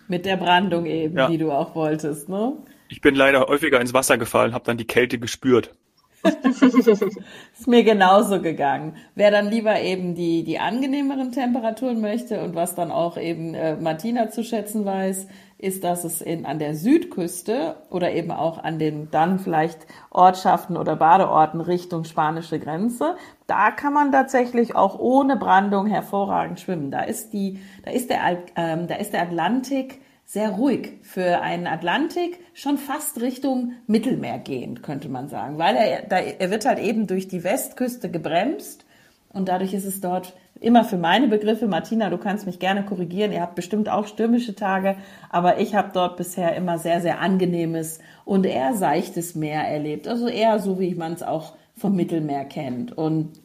Mit 0.07 0.25
der 0.25 0.37
Brandung 0.37 0.85
eben, 0.85 1.17
ja. 1.17 1.27
die 1.27 1.37
du 1.37 1.51
auch 1.51 1.75
wolltest, 1.75 2.29
ne? 2.29 2.57
Ich 2.87 3.01
bin 3.01 3.15
leider 3.15 3.41
häufiger 3.41 3.81
ins 3.81 3.93
Wasser 3.93 4.17
gefallen, 4.17 4.53
habe 4.53 4.63
dann 4.63 4.77
die 4.77 4.87
Kälte 4.87 5.19
gespürt. 5.19 5.75
Ist 6.23 7.67
mir 7.67 7.83
genauso 7.83 8.41
gegangen. 8.41 8.95
Wer 9.15 9.31
dann 9.31 9.49
lieber 9.49 9.79
eben 9.81 10.15
die, 10.15 10.43
die 10.43 10.59
angenehmeren 10.59 11.31
Temperaturen 11.31 12.01
möchte 12.01 12.43
und 12.43 12.55
was 12.55 12.75
dann 12.75 12.91
auch 12.91 13.17
eben 13.17 13.53
äh, 13.53 13.75
Martina 13.77 14.29
zu 14.29 14.43
schätzen 14.43 14.85
weiß, 14.85 15.27
ist, 15.59 15.83
dass 15.83 16.03
es 16.03 16.21
in, 16.21 16.45
an 16.45 16.59
der 16.59 16.75
Südküste 16.75 17.77
oder 17.89 18.11
eben 18.13 18.31
auch 18.31 18.63
an 18.63 18.77
den 18.77 19.09
dann 19.09 19.39
vielleicht 19.39 19.87
Ortschaften 20.11 20.77
oder 20.77 20.95
Badeorten 20.95 21.61
Richtung 21.61 22.03
spanische 22.03 22.59
Grenze, 22.59 23.15
da 23.47 23.71
kann 23.71 23.93
man 23.93 24.11
tatsächlich 24.11 24.75
auch 24.75 24.99
ohne 24.99 25.35
Brandung 25.35 25.87
hervorragend 25.87 26.59
schwimmen. 26.59 26.91
Da 26.91 27.01
ist 27.01 27.33
die, 27.33 27.59
da 27.83 27.91
ist 27.91 28.09
der, 28.09 28.19
ähm, 28.55 28.87
da 28.87 28.95
ist 28.95 29.13
der 29.13 29.23
Atlantik 29.23 29.99
sehr 30.27 30.49
ruhig 30.49 30.99
für 31.03 31.41
einen 31.41 31.67
Atlantik 31.67 32.37
schon 32.53 32.77
fast 32.77 33.21
Richtung 33.21 33.71
Mittelmeer 33.87 34.39
gehend, 34.39 34.83
könnte 34.83 35.07
man 35.07 35.29
sagen, 35.29 35.57
weil 35.57 35.75
er, 35.77 36.01
da, 36.01 36.17
er 36.17 36.51
wird 36.51 36.65
halt 36.65 36.79
eben 36.79 37.07
durch 37.07 37.29
die 37.29 37.45
Westküste 37.45 38.11
gebremst 38.11 38.85
und 39.29 39.47
dadurch 39.47 39.73
ist 39.73 39.85
es 39.85 40.01
dort 40.01 40.33
immer 40.59 40.83
für 40.83 40.97
meine 40.97 41.29
Begriffe, 41.29 41.67
Martina, 41.67 42.09
du 42.09 42.17
kannst 42.17 42.45
mich 42.45 42.59
gerne 42.59 42.83
korrigieren, 42.83 43.31
ihr 43.31 43.41
habt 43.41 43.55
bestimmt 43.55 43.87
auch 43.87 44.05
stürmische 44.05 44.53
Tage, 44.53 44.97
aber 45.29 45.59
ich 45.61 45.75
habe 45.75 45.91
dort 45.93 46.17
bisher 46.17 46.55
immer 46.57 46.77
sehr, 46.77 46.99
sehr 46.99 47.21
angenehmes 47.21 47.99
und 48.25 48.45
eher 48.45 48.73
seichtes 48.73 49.33
Meer 49.33 49.61
erlebt. 49.61 50.09
Also 50.09 50.27
eher 50.27 50.59
so, 50.59 50.77
wie 50.79 50.93
man 50.95 51.13
es 51.13 51.23
auch 51.23 51.53
vom 51.77 51.95
Mittelmeer 51.95 52.43
kennt. 52.43 52.97
Und 52.97 53.39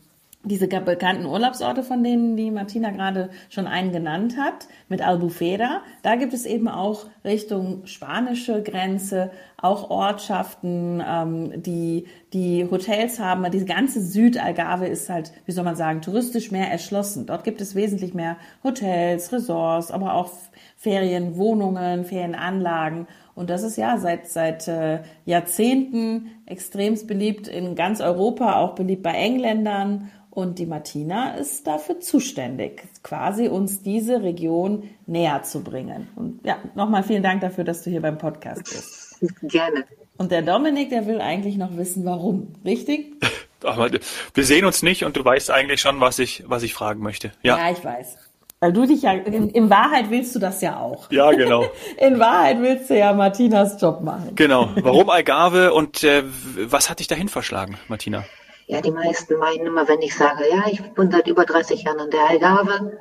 diese 0.44 0.66
bekannten 0.66 1.26
Urlaubsorte, 1.26 1.82
von 1.82 2.02
denen 2.02 2.36
die 2.36 2.50
Martina 2.50 2.90
gerade 2.90 3.30
schon 3.48 3.66
einen 3.66 3.92
genannt 3.92 4.36
hat, 4.36 4.66
mit 4.88 5.00
Albufera, 5.00 5.82
da 6.02 6.16
gibt 6.16 6.32
es 6.34 6.46
eben 6.46 6.68
auch 6.68 7.06
Richtung 7.24 7.86
spanische 7.86 8.62
Grenze 8.62 9.30
auch 9.56 9.90
Ortschaften, 9.90 11.02
ähm, 11.06 11.62
die 11.62 12.06
die 12.32 12.66
Hotels 12.68 13.20
haben. 13.20 13.48
Diese 13.52 13.64
ganze 13.64 14.00
Südalgarve 14.00 14.86
ist 14.86 15.08
halt, 15.08 15.32
wie 15.46 15.52
soll 15.52 15.64
man 15.64 15.76
sagen, 15.76 16.02
touristisch 16.02 16.50
mehr 16.50 16.70
erschlossen. 16.70 17.26
Dort 17.26 17.44
gibt 17.44 17.60
es 17.60 17.76
wesentlich 17.76 18.12
mehr 18.12 18.36
Hotels, 18.64 19.32
Resorts, 19.32 19.92
aber 19.92 20.14
auch 20.14 20.30
Ferienwohnungen, 20.76 22.04
Ferienanlagen. 22.04 23.06
Und 23.34 23.50
das 23.50 23.62
ist 23.62 23.76
ja 23.76 23.96
seit, 23.98 24.28
seit 24.28 24.66
äh, 24.66 25.00
Jahrzehnten 25.24 26.30
extremst 26.46 27.06
beliebt 27.06 27.46
in 27.46 27.76
ganz 27.76 28.00
Europa, 28.00 28.56
auch 28.56 28.74
beliebt 28.74 29.04
bei 29.04 29.12
Engländern 29.12 30.10
und 30.34 30.58
die 30.58 30.64
Martina 30.64 31.34
ist 31.34 31.66
dafür 31.66 32.00
zuständig, 32.00 32.82
quasi 33.02 33.48
uns 33.48 33.82
diese 33.82 34.22
Region 34.22 34.88
näher 35.06 35.42
zu 35.42 35.62
bringen. 35.62 36.08
Und 36.16 36.40
ja, 36.42 36.56
nochmal 36.74 37.02
vielen 37.02 37.22
Dank 37.22 37.42
dafür, 37.42 37.64
dass 37.64 37.82
du 37.82 37.90
hier 37.90 38.00
beim 38.00 38.16
Podcast 38.16 38.64
bist. 38.64 39.20
Gerne. 39.42 39.84
Und 40.16 40.32
der 40.32 40.40
Dominik, 40.40 40.88
der 40.88 41.06
will 41.06 41.20
eigentlich 41.20 41.58
noch 41.58 41.76
wissen, 41.76 42.06
warum, 42.06 42.54
richtig? 42.64 43.12
Aber 43.62 43.90
wir 44.32 44.44
sehen 44.44 44.64
uns 44.64 44.82
nicht 44.82 45.04
und 45.04 45.18
du 45.18 45.24
weißt 45.24 45.50
eigentlich 45.50 45.82
schon, 45.82 46.00
was 46.00 46.18
ich, 46.18 46.44
was 46.46 46.62
ich 46.62 46.72
fragen 46.72 47.02
möchte. 47.02 47.32
Ja, 47.42 47.58
ja 47.58 47.70
ich 47.70 47.84
weiß. 47.84 48.16
Weil 48.58 48.72
du 48.72 48.86
dich 48.86 49.02
ja, 49.02 49.12
in, 49.12 49.50
in, 49.50 49.68
Wahrheit 49.68 50.08
willst 50.08 50.34
du 50.34 50.38
das 50.38 50.62
ja 50.62 50.78
auch. 50.78 51.10
Ja, 51.10 51.32
genau. 51.32 51.68
In 51.98 52.20
Wahrheit 52.20 52.60
willst 52.60 52.90
du 52.90 52.96
ja 52.96 53.12
Martinas 53.12 53.80
Job 53.80 54.02
machen. 54.02 54.36
Genau. 54.36 54.70
Warum 54.76 55.10
Algarve 55.10 55.74
und 55.74 56.04
äh, 56.04 56.22
was 56.56 56.88
hat 56.88 57.00
dich 57.00 57.08
dahin 57.08 57.28
verschlagen, 57.28 57.76
Martina? 57.88 58.24
Ja, 58.72 58.80
die 58.80 58.90
meisten 58.90 59.36
meinen 59.36 59.66
immer, 59.66 59.86
wenn 59.86 60.00
ich 60.00 60.16
sage, 60.16 60.48
ja, 60.48 60.64
ich 60.66 60.80
bin 60.94 61.10
seit 61.10 61.26
über 61.26 61.44
30 61.44 61.82
Jahren 61.82 62.00
an 62.00 62.10
der 62.10 62.26
Algarve. 62.26 62.98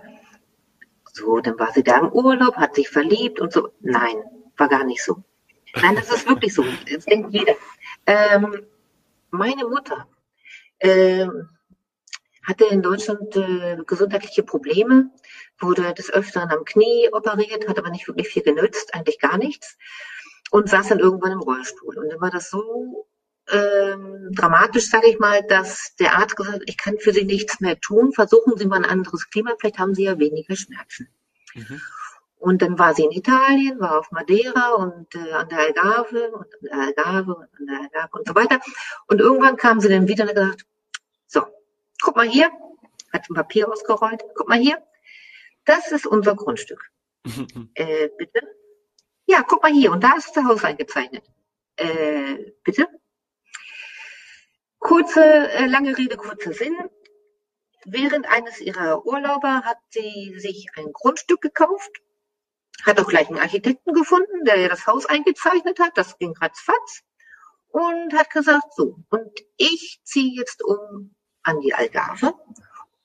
So, 1.13 1.39
dann 1.39 1.57
war 1.57 1.71
sie 1.71 1.81
da 1.81 1.99
im 1.99 2.11
Urlaub, 2.11 2.57
hat 2.57 2.75
sich 2.75 2.89
verliebt 2.89 3.39
und 3.39 3.53
so. 3.53 3.69
Nein, 3.79 4.21
war 4.57 4.67
gar 4.67 4.83
nicht 4.83 5.01
so. 5.01 5.23
Nein, 5.81 5.95
das 5.95 6.09
ist 6.09 6.27
wirklich 6.27 6.53
so. 6.53 6.65
Das 6.93 7.05
denkt 7.05 7.31
jeder. 7.31 7.55
Ähm, 8.05 8.65
meine 9.29 9.65
Mutter 9.65 10.09
ähm, 10.81 11.47
hatte 12.45 12.65
in 12.65 12.81
Deutschland 12.81 13.33
äh, 13.37 13.77
gesundheitliche 13.87 14.43
Probleme, 14.43 15.09
wurde 15.57 15.93
des 15.93 16.11
Öfteren 16.11 16.51
am 16.51 16.65
Knie 16.65 17.07
operiert, 17.13 17.69
hat 17.69 17.79
aber 17.79 17.91
nicht 17.91 18.09
wirklich 18.09 18.27
viel 18.27 18.43
genützt, 18.43 18.93
eigentlich 18.93 19.19
gar 19.19 19.37
nichts 19.37 19.77
und 20.49 20.67
saß 20.67 20.89
dann 20.89 20.99
irgendwann 20.99 21.31
im 21.31 21.39
Rollstuhl. 21.39 21.97
Und 21.97 22.09
dann 22.09 22.19
war 22.19 22.29
das 22.29 22.49
so 22.49 23.07
ähm, 23.51 24.29
dramatisch, 24.31 24.89
sage 24.89 25.09
ich 25.09 25.19
mal, 25.19 25.43
dass 25.43 25.95
der 25.99 26.17
Arzt 26.17 26.35
gesagt 26.35 26.55
hat, 26.55 26.63
ich 26.65 26.77
kann 26.77 26.97
für 26.99 27.13
Sie 27.13 27.25
nichts 27.25 27.59
mehr 27.59 27.79
tun, 27.79 28.13
versuchen 28.13 28.57
Sie 28.57 28.65
mal 28.65 28.77
ein 28.77 28.89
anderes 28.89 29.29
Klima, 29.29 29.51
vielleicht 29.59 29.79
haben 29.79 29.93
Sie 29.93 30.03
ja 30.03 30.17
weniger 30.17 30.55
Schmerzen. 30.55 31.09
Mhm. 31.53 31.81
Und 32.41 32.63
dann 32.63 32.79
war 32.79 32.95
sie 32.95 33.03
in 33.03 33.11
Italien, 33.11 33.79
war 33.79 33.99
auf 33.99 34.09
Madeira 34.09 34.71
und 34.71 35.13
äh, 35.13 35.31
an 35.31 35.47
der 35.49 35.59
Algarve 35.59 36.31
und 36.31 36.47
an 36.55 36.69
der 36.71 36.79
Algarve 36.79 37.35
und 37.35 37.47
an 37.59 37.67
der 37.67 37.79
Algarve 37.81 38.17
und 38.17 38.27
so 38.27 38.33
weiter. 38.33 38.59
Und 39.07 39.19
irgendwann 39.19 39.57
kam 39.57 39.79
sie 39.79 39.89
dann 39.89 40.07
wieder 40.07 40.23
und 40.23 40.29
hat 40.29 40.35
gesagt, 40.35 40.65
so, 41.27 41.43
guck 42.01 42.15
mal 42.15 42.27
hier, 42.27 42.49
hat 43.13 43.29
ein 43.29 43.35
Papier 43.35 43.69
ausgerollt, 43.71 44.23
guck 44.33 44.49
mal 44.49 44.57
hier, 44.57 44.81
das 45.65 45.91
ist 45.91 46.07
unser 46.07 46.35
Grundstück. 46.35 46.89
äh, 47.75 48.09
bitte? 48.17 48.41
Ja, 49.27 49.43
guck 49.43 49.61
mal 49.61 49.71
hier, 49.71 49.91
und 49.91 50.03
da 50.03 50.13
ist 50.17 50.35
das 50.35 50.43
Haus 50.43 50.63
eingezeichnet. 50.63 51.23
Äh, 51.75 52.53
bitte? 52.63 52.87
Kurze, 54.81 55.23
äh, 55.23 55.67
lange 55.67 55.97
Rede, 55.97 56.17
kurzer 56.17 56.53
Sinn. 56.53 56.75
Während 57.85 58.27
eines 58.27 58.59
ihrer 58.59 59.05
Urlauber 59.05 59.61
hat 59.63 59.77
sie 59.89 60.35
sich 60.37 60.67
ein 60.75 60.91
Grundstück 60.91 61.39
gekauft, 61.41 61.91
hat 62.83 62.99
auch 62.99 63.07
gleich 63.07 63.29
einen 63.29 63.39
Architekten 63.39 63.93
gefunden, 63.93 64.43
der 64.43 64.59
ja 64.59 64.67
das 64.67 64.87
Haus 64.87 65.05
eingezeichnet 65.05 65.79
hat, 65.79 65.97
das 65.97 66.17
ging 66.17 66.35
ratzfatz, 66.35 67.03
und 67.69 68.13
hat 68.13 68.31
gesagt, 68.31 68.73
so, 68.75 68.97
und 69.09 69.31
ich 69.57 70.01
ziehe 70.03 70.37
jetzt 70.37 70.63
um 70.63 71.15
an 71.43 71.59
die 71.61 71.73
Algarve. 71.73 72.33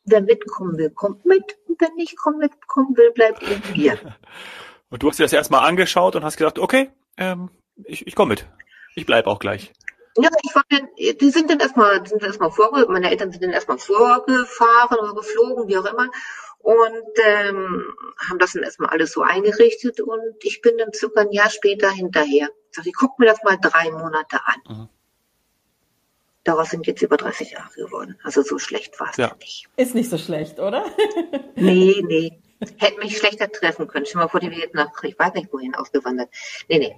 Wer 0.05 0.23
mitkommen 0.23 0.79
will, 0.79 0.91
kommt 0.91 1.27
mit, 1.27 1.59
und 1.69 1.81
wer 1.81 1.93
nicht 1.95 2.17
kommen 2.17 2.39
mitkommen 2.39 2.97
will, 2.97 3.13
bleibt 3.13 3.43
eben 3.43 3.75
hier. 3.75 4.17
Und 4.89 5.03
du 5.03 5.09
hast 5.09 5.19
dir 5.19 5.25
das 5.25 5.33
erstmal 5.33 5.67
angeschaut 5.69 6.17
und 6.17 6.25
hast 6.25 6.37
gesagt, 6.37 6.59
okay, 6.59 6.91
ähm, 7.19 7.51
ich, 7.85 8.07
ich 8.07 8.15
komme 8.15 8.31
mit. 8.31 8.47
Ich 8.95 9.05
bleibe 9.05 9.29
auch 9.29 9.41
gleich. 9.41 9.73
Ja, 10.19 10.31
ich 10.43 10.55
war 10.55 10.63
dann, 10.71 10.89
die 10.97 11.31
sind 11.31 11.51
dann 11.51 11.61
erstmal, 11.61 12.07
sind 12.07 12.23
erstmal 12.23 12.51
vorge, 12.51 12.87
meine 12.89 13.11
Eltern 13.11 13.31
sind 13.33 13.43
dann 13.43 13.53
erstmal 13.53 13.79
vorgefahren 13.79 14.99
oder 14.99 15.15
geflogen, 15.15 15.69
wie 15.69 15.77
auch 15.77 15.85
immer, 15.85 16.11
und 16.59 17.19
ähm, 17.25 17.85
haben 18.29 18.39
das 18.39 18.53
dann 18.53 18.63
erstmal 18.63 18.91
alles 18.91 19.13
so 19.13 19.23
eingerichtet 19.23 20.01
und 20.01 20.35
ich 20.43 20.63
bin 20.63 20.77
dann 20.79 20.93
circa 20.93 21.21
ein 21.21 21.31
Jahr 21.33 21.51
später 21.51 21.91
hinterher. 21.91 22.49
Ich 22.71 22.77
sag, 22.77 22.87
ich 22.87 22.95
guck 22.95 23.19
mir 23.19 23.27
das 23.27 23.43
mal 23.45 23.57
drei 23.57 23.91
Monate 23.91 24.39
an. 24.45 24.77
Mhm. 24.77 24.89
Daraus 26.43 26.71
sind 26.71 26.87
jetzt 26.87 27.03
über 27.03 27.17
30 27.17 27.53
Jahre 27.53 27.73
geworden. 27.75 28.19
Also 28.23 28.43
so 28.43 28.59
schlecht 28.59 28.99
war 29.01 29.11
es 29.11 29.17
ja. 29.17 29.35
nicht. 29.41 29.69
Ist 29.77 29.95
nicht 29.95 30.11
so 30.11 30.17
schlecht, 30.17 30.59
oder? 30.59 30.85
nee, 31.57 32.03
nee. 32.07 32.41
Hätte 32.79 32.99
mich 33.01 33.19
schlechter 33.19 33.51
treffen 33.51 33.87
können. 33.89 34.07
Schon 34.07 34.21
mal 34.21 34.29
vor, 34.29 34.43
jetzt 34.43 34.75
nach, 34.75 34.91
ich 35.03 35.19
weiß 35.19 35.35
nicht 35.35 35.53
wohin, 35.53 35.75
ausgewandert. 35.75 36.31
Nee, 36.69 36.79
nee. 36.79 36.97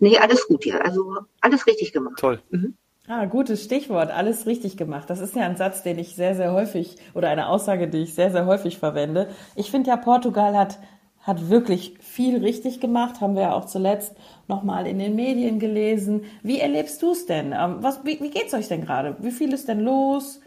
Nee, 0.00 0.18
alles 0.18 0.46
gut 0.48 0.64
hier. 0.64 0.84
Also 0.84 1.14
alles 1.40 1.66
richtig 1.66 1.92
gemacht. 1.92 2.18
Toll. 2.18 2.40
Mhm. 2.50 2.74
Ah, 3.06 3.24
gutes 3.26 3.64
Stichwort. 3.64 4.10
Alles 4.10 4.46
richtig 4.46 4.76
gemacht. 4.76 5.10
Das 5.10 5.20
ist 5.20 5.36
ja 5.36 5.42
ein 5.42 5.56
Satz, 5.56 5.82
den 5.82 5.98
ich 5.98 6.14
sehr, 6.14 6.34
sehr 6.34 6.52
häufig 6.52 6.96
oder 7.14 7.28
eine 7.28 7.48
Aussage, 7.48 7.88
die 7.88 8.02
ich 8.02 8.14
sehr, 8.14 8.30
sehr 8.30 8.46
häufig 8.46 8.78
verwende. 8.78 9.28
Ich 9.56 9.70
finde 9.70 9.90
ja, 9.90 9.96
Portugal 9.96 10.56
hat, 10.56 10.78
hat 11.20 11.50
wirklich 11.50 11.94
viel 12.00 12.38
richtig 12.38 12.80
gemacht. 12.80 13.20
Haben 13.20 13.34
wir 13.34 13.42
ja 13.42 13.52
auch 13.52 13.66
zuletzt 13.66 14.14
nochmal 14.48 14.86
in 14.86 14.98
den 14.98 15.16
Medien 15.16 15.58
gelesen. 15.58 16.24
Wie 16.42 16.60
erlebst 16.60 17.02
du 17.02 17.12
es 17.12 17.26
denn? 17.26 17.52
Ähm, 17.52 17.78
was, 17.80 18.04
wie, 18.04 18.20
wie 18.20 18.30
geht's 18.30 18.54
euch 18.54 18.68
denn 18.68 18.82
gerade? 18.82 19.16
Wie 19.20 19.32
viel 19.32 19.52
ist 19.52 19.68
denn 19.68 19.80
los? 19.80 20.40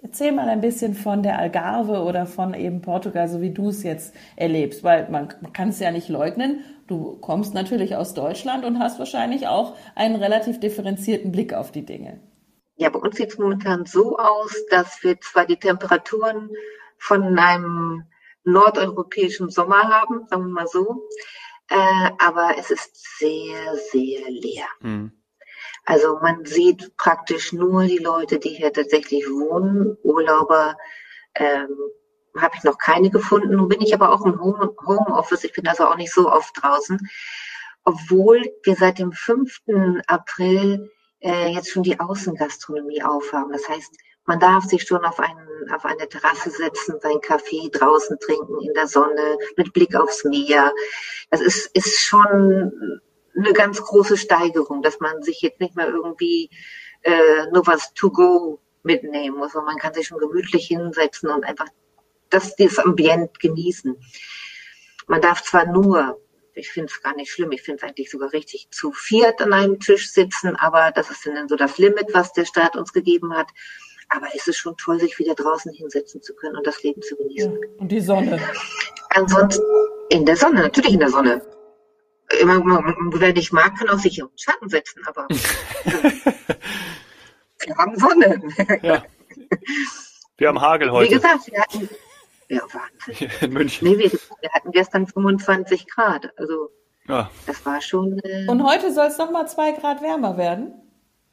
Erzähl 0.00 0.30
mal 0.30 0.48
ein 0.48 0.60
bisschen 0.60 0.94
von 0.94 1.24
der 1.24 1.38
Algarve 1.38 2.02
oder 2.02 2.26
von 2.26 2.54
eben 2.54 2.82
Portugal, 2.82 3.28
so 3.28 3.40
wie 3.40 3.52
du 3.52 3.68
es 3.68 3.82
jetzt 3.82 4.14
erlebst, 4.36 4.84
weil 4.84 5.10
man, 5.10 5.34
man 5.40 5.52
kann 5.52 5.70
es 5.70 5.80
ja 5.80 5.90
nicht 5.90 6.08
leugnen. 6.08 6.62
Du 6.86 7.16
kommst 7.20 7.52
natürlich 7.52 7.96
aus 7.96 8.14
Deutschland 8.14 8.64
und 8.64 8.78
hast 8.78 9.00
wahrscheinlich 9.00 9.48
auch 9.48 9.76
einen 9.96 10.16
relativ 10.16 10.60
differenzierten 10.60 11.32
Blick 11.32 11.52
auf 11.52 11.72
die 11.72 11.84
Dinge. 11.84 12.20
Ja, 12.76 12.90
bei 12.90 13.00
uns 13.00 13.16
sieht 13.16 13.30
es 13.30 13.38
momentan 13.38 13.86
so 13.86 14.18
aus, 14.18 14.54
dass 14.70 15.02
wir 15.02 15.20
zwar 15.20 15.46
die 15.46 15.56
Temperaturen 15.56 16.50
von 16.96 17.36
einem 17.36 18.04
nordeuropäischen 18.44 19.50
Sommer 19.50 19.82
haben, 19.88 20.26
sagen 20.28 20.44
wir 20.46 20.52
mal 20.52 20.68
so, 20.68 21.08
äh, 21.70 22.10
aber 22.24 22.52
es 22.56 22.70
ist 22.70 23.18
sehr, 23.18 23.74
sehr 23.90 24.30
leer. 24.30 24.66
Hm. 24.80 25.12
Also 25.88 26.18
man 26.20 26.44
sieht 26.44 26.94
praktisch 26.98 27.54
nur 27.54 27.84
die 27.84 27.96
Leute, 27.96 28.38
die 28.38 28.50
hier 28.50 28.70
tatsächlich 28.70 29.24
wohnen. 29.26 29.96
Urlauber 30.02 30.76
ähm, 31.34 31.70
habe 32.36 32.54
ich 32.58 32.62
noch 32.62 32.76
keine 32.76 33.08
gefunden. 33.08 33.56
Nun 33.56 33.68
bin 33.68 33.80
ich 33.80 33.94
aber 33.94 34.12
auch 34.12 34.26
im 34.26 34.38
Home, 34.38 34.76
Homeoffice. 34.84 35.44
Ich 35.44 35.54
bin 35.54 35.66
also 35.66 35.86
auch 35.86 35.96
nicht 35.96 36.12
so 36.12 36.30
oft 36.30 36.52
draußen. 36.62 36.98
Obwohl 37.84 38.44
wir 38.64 38.76
seit 38.76 38.98
dem 38.98 39.12
5. 39.12 39.60
April 40.08 40.90
äh, 41.20 41.54
jetzt 41.54 41.70
schon 41.70 41.84
die 41.84 41.98
Außengastronomie 41.98 43.02
aufhaben. 43.02 43.52
Das 43.52 43.66
heißt, 43.66 43.96
man 44.26 44.40
darf 44.40 44.64
sich 44.64 44.82
schon 44.82 45.06
auf, 45.06 45.18
einen, 45.18 45.72
auf 45.72 45.86
eine 45.86 46.06
Terrasse 46.06 46.50
setzen, 46.50 47.00
seinen 47.00 47.22
Kaffee 47.22 47.70
draußen 47.72 48.18
trinken 48.18 48.60
in 48.60 48.74
der 48.74 48.88
Sonne 48.88 49.38
mit 49.56 49.72
Blick 49.72 49.96
aufs 49.96 50.22
Meer. 50.24 50.70
Das 51.30 51.40
ist, 51.40 51.74
ist 51.74 51.98
schon 51.98 53.00
eine 53.38 53.52
ganz 53.52 53.80
große 53.80 54.16
Steigerung, 54.16 54.82
dass 54.82 55.00
man 55.00 55.22
sich 55.22 55.40
jetzt 55.40 55.60
nicht 55.60 55.76
mehr 55.76 55.88
irgendwie 55.88 56.50
äh, 57.02 57.46
nur 57.52 57.66
was 57.66 57.94
to 57.94 58.10
go 58.10 58.60
mitnehmen 58.82 59.36
muss, 59.36 59.52
sondern 59.52 59.74
man 59.74 59.80
kann 59.80 59.94
sich 59.94 60.06
schon 60.06 60.18
gemütlich 60.18 60.66
hinsetzen 60.66 61.30
und 61.30 61.44
einfach 61.44 61.68
das, 62.30 62.56
dieses 62.56 62.78
Ambient 62.78 63.38
genießen. 63.40 63.96
Man 65.06 65.20
darf 65.20 65.42
zwar 65.42 65.66
nur, 65.66 66.20
ich 66.54 66.70
finde 66.70 66.92
es 66.92 67.02
gar 67.02 67.14
nicht 67.14 67.30
schlimm, 67.30 67.52
ich 67.52 67.62
finde 67.62 67.78
es 67.82 67.88
eigentlich 67.88 68.10
sogar 68.10 68.32
richtig, 68.32 68.68
zu 68.70 68.92
viert 68.92 69.40
an 69.40 69.52
einem 69.52 69.80
Tisch 69.80 70.10
sitzen, 70.10 70.56
aber 70.56 70.90
das 70.92 71.10
ist 71.10 71.26
dann 71.26 71.48
so 71.48 71.56
das 71.56 71.78
Limit, 71.78 72.06
was 72.12 72.32
der 72.32 72.44
Staat 72.44 72.76
uns 72.76 72.92
gegeben 72.92 73.34
hat. 73.34 73.48
Aber 74.10 74.26
es 74.34 74.48
ist 74.48 74.56
schon 74.56 74.76
toll, 74.78 74.98
sich 74.98 75.18
wieder 75.18 75.34
draußen 75.34 75.70
hinsetzen 75.72 76.22
zu 76.22 76.34
können 76.34 76.56
und 76.56 76.66
das 76.66 76.82
Leben 76.82 77.02
zu 77.02 77.14
genießen. 77.16 77.58
Und 77.76 77.88
die 77.88 78.00
Sonne. 78.00 78.40
Ansonsten 79.10 79.62
in 80.08 80.24
der 80.24 80.36
Sonne, 80.36 80.62
natürlich 80.62 80.94
in 80.94 81.00
der 81.00 81.10
Sonne 81.10 81.42
wer 82.40 83.32
nicht 83.32 83.52
mag, 83.52 83.78
kann 83.78 83.88
auch 83.90 83.98
sich 83.98 84.18
im 84.18 84.28
Schatten 84.36 84.68
setzen, 84.68 85.02
aber 85.06 85.26
wir 87.64 87.76
haben 87.76 87.98
Sonne. 87.98 88.42
Ja. 88.82 89.04
Wir 90.36 90.48
haben 90.48 90.60
Hagel 90.60 90.90
heute. 90.92 91.10
Wie 91.10 91.14
gesagt, 91.14 91.50
wir 91.50 91.60
hatten, 91.60 91.88
ja, 92.48 92.60
Wahnsinn. 92.72 93.30
In 93.40 93.52
München. 93.52 93.88
Nee, 93.88 93.98
wir, 93.98 94.10
wir 94.12 94.50
hatten 94.52 94.70
gestern 94.72 95.06
25 95.06 95.86
Grad, 95.88 96.32
also 96.36 96.70
ja. 97.06 97.30
das 97.46 97.64
war 97.66 97.80
schon. 97.80 98.18
Äh, 98.20 98.46
Und 98.48 98.62
heute 98.62 98.92
soll 98.92 99.06
es 99.06 99.18
nochmal 99.18 99.48
zwei 99.48 99.72
Grad 99.72 100.02
wärmer 100.02 100.36
werden? 100.36 100.74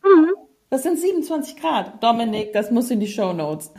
Mhm. 0.03 0.31
Das 0.69 0.83
sind 0.83 0.99
27 0.99 1.57
Grad. 1.57 2.03
Dominik, 2.03 2.51
das 2.53 2.71
muss 2.71 2.89
in 2.91 2.99
die 2.99 3.07
Show 3.07 3.33
Notes. 3.33 3.71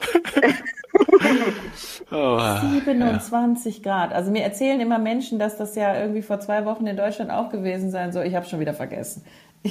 oh, 2.10 2.40
27 2.70 3.76
ja. 3.76 3.82
Grad. 3.82 4.12
Also 4.12 4.30
mir 4.30 4.42
erzählen 4.42 4.80
immer 4.80 4.98
Menschen, 4.98 5.38
dass 5.38 5.56
das 5.56 5.74
ja 5.74 5.98
irgendwie 5.98 6.22
vor 6.22 6.40
zwei 6.40 6.64
Wochen 6.64 6.86
in 6.86 6.96
Deutschland 6.96 7.30
auch 7.30 7.50
gewesen 7.50 7.90
sein 7.90 8.12
soll. 8.12 8.26
Ich 8.26 8.34
habe 8.34 8.46
schon 8.46 8.60
wieder 8.60 8.74
vergessen. 8.74 9.24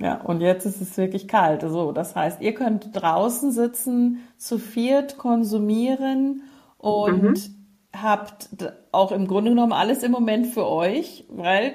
ja, 0.00 0.20
und 0.20 0.40
jetzt 0.40 0.66
ist 0.66 0.80
es 0.80 0.96
wirklich 0.96 1.28
kalt. 1.28 1.62
So, 1.62 1.92
das 1.92 2.14
heißt, 2.14 2.40
ihr 2.40 2.54
könnt 2.54 2.90
draußen 2.92 3.52
sitzen, 3.52 4.20
zu 4.36 4.58
viert 4.58 5.18
konsumieren 5.18 6.42
und 6.78 7.32
mhm. 7.32 7.54
habt 7.96 8.50
auch 8.92 9.12
im 9.12 9.26
Grunde 9.26 9.50
genommen 9.50 9.72
alles 9.72 10.02
im 10.02 10.12
Moment 10.12 10.48
für 10.48 10.68
euch, 10.68 11.24
weil 11.28 11.74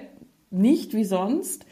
nicht 0.51 0.93
wie 0.93 1.05
sonst 1.05 1.65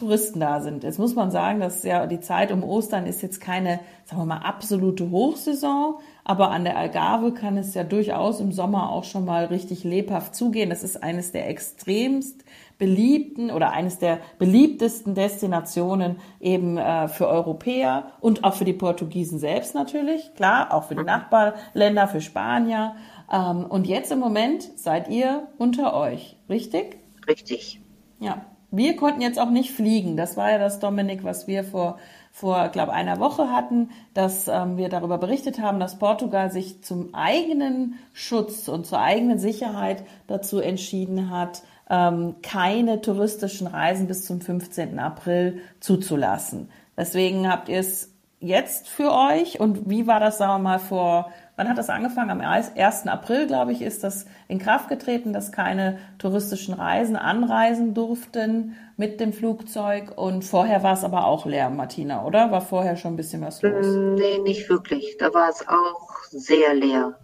Touristen 0.00 0.40
da 0.40 0.60
sind. 0.60 0.82
Jetzt 0.82 0.98
muss 0.98 1.14
man 1.14 1.30
sagen, 1.30 1.60
dass 1.60 1.82
ja 1.82 2.06
die 2.06 2.20
Zeit 2.20 2.50
um 2.50 2.64
Ostern 2.64 3.04
ist 3.06 3.20
jetzt 3.22 3.40
keine, 3.40 3.80
sagen 4.04 4.22
wir 4.22 4.26
mal, 4.26 4.38
absolute 4.38 5.10
Hochsaison, 5.10 5.96
aber 6.24 6.50
an 6.50 6.64
der 6.64 6.78
Algarve 6.78 7.32
kann 7.32 7.58
es 7.58 7.74
ja 7.74 7.84
durchaus 7.84 8.40
im 8.40 8.50
Sommer 8.50 8.90
auch 8.90 9.04
schon 9.04 9.26
mal 9.26 9.44
richtig 9.44 9.84
lebhaft 9.84 10.34
zugehen. 10.34 10.70
Das 10.70 10.82
ist 10.82 11.02
eines 11.02 11.32
der 11.32 11.48
extremst 11.48 12.44
beliebten 12.78 13.50
oder 13.50 13.72
eines 13.72 13.98
der 13.98 14.20
beliebtesten 14.38 15.14
Destinationen 15.14 16.16
eben 16.40 16.78
äh, 16.78 17.08
für 17.08 17.28
Europäer 17.28 18.12
und 18.20 18.42
auch 18.42 18.54
für 18.54 18.64
die 18.64 18.72
Portugiesen 18.72 19.38
selbst 19.38 19.74
natürlich, 19.74 20.34
klar, 20.34 20.72
auch 20.72 20.84
für 20.84 20.94
die 20.94 21.04
Nachbarländer, 21.04 22.08
für 22.08 22.22
Spanier. 22.22 22.94
Ähm, 23.30 23.66
und 23.66 23.86
jetzt 23.86 24.10
im 24.10 24.18
Moment 24.18 24.62
seid 24.76 25.08
ihr 25.10 25.48
unter 25.58 25.94
euch, 25.94 26.38
richtig? 26.48 26.96
Richtig. 27.28 27.82
Ja. 28.18 28.46
Wir 28.70 28.96
konnten 28.96 29.20
jetzt 29.20 29.38
auch 29.38 29.50
nicht 29.50 29.72
fliegen. 29.72 30.16
Das 30.16 30.36
war 30.36 30.50
ja 30.50 30.58
das, 30.58 30.78
Dominik, 30.78 31.24
was 31.24 31.46
wir 31.46 31.64
vor 31.64 31.98
vor, 32.32 32.68
glaube 32.68 32.92
einer 32.92 33.18
Woche 33.18 33.50
hatten, 33.50 33.90
dass 34.14 34.48
ähm, 34.48 34.76
wir 34.76 34.88
darüber 34.88 35.18
berichtet 35.18 35.60
haben, 35.60 35.80
dass 35.80 35.98
Portugal 35.98 36.50
sich 36.50 36.82
zum 36.82 37.14
eigenen 37.14 37.98
Schutz 38.12 38.68
und 38.68 38.86
zur 38.86 39.00
eigenen 39.00 39.38
Sicherheit 39.38 40.04
dazu 40.26 40.60
entschieden 40.60 41.30
hat, 41.30 41.62
ähm, 41.88 42.36
keine 42.42 43.00
touristischen 43.00 43.66
Reisen 43.66 44.06
bis 44.06 44.24
zum 44.24 44.40
15. 44.40 44.98
April 44.98 45.60
zuzulassen. 45.80 46.70
Deswegen 46.96 47.50
habt 47.50 47.68
ihr 47.68 47.80
es 47.80 48.12
jetzt 48.38 48.88
für 48.88 49.12
euch 49.12 49.60
und 49.60 49.90
wie 49.90 50.06
war 50.06 50.20
das, 50.20 50.38
sagen 50.38 50.62
wir 50.62 50.70
mal, 50.70 50.78
vor 50.78 51.30
Wann 51.60 51.68
hat 51.68 51.76
das 51.76 51.90
angefangen? 51.90 52.30
Am 52.30 52.40
1. 52.40 53.06
April, 53.06 53.46
glaube 53.46 53.72
ich, 53.72 53.82
ist 53.82 54.02
das 54.02 54.24
in 54.48 54.58
Kraft 54.58 54.88
getreten, 54.88 55.34
dass 55.34 55.52
keine 55.52 55.98
touristischen 56.18 56.72
Reisen 56.72 57.16
anreisen 57.16 57.92
durften 57.92 58.78
mit 58.96 59.20
dem 59.20 59.34
Flugzeug. 59.34 60.16
Und 60.16 60.42
vorher 60.42 60.82
war 60.82 60.94
es 60.94 61.04
aber 61.04 61.26
auch 61.26 61.44
leer, 61.44 61.68
Martina, 61.68 62.24
oder? 62.24 62.50
War 62.50 62.62
vorher 62.62 62.96
schon 62.96 63.12
ein 63.12 63.16
bisschen 63.16 63.42
was 63.42 63.60
los? 63.60 63.86
Mm, 63.86 64.14
nee, 64.14 64.38
nicht 64.38 64.70
wirklich. 64.70 65.18
Da 65.18 65.34
war 65.34 65.50
es 65.50 65.68
auch 65.68 66.22
sehr 66.30 66.72
leer. 66.72 67.18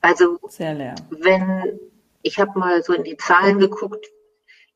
Also, 0.00 0.40
sehr 0.48 0.74
leer. 0.74 0.96
wenn, 1.10 1.78
ich 2.22 2.40
habe 2.40 2.58
mal 2.58 2.82
so 2.82 2.92
in 2.94 3.04
die 3.04 3.16
Zahlen 3.16 3.60
geguckt, 3.60 4.04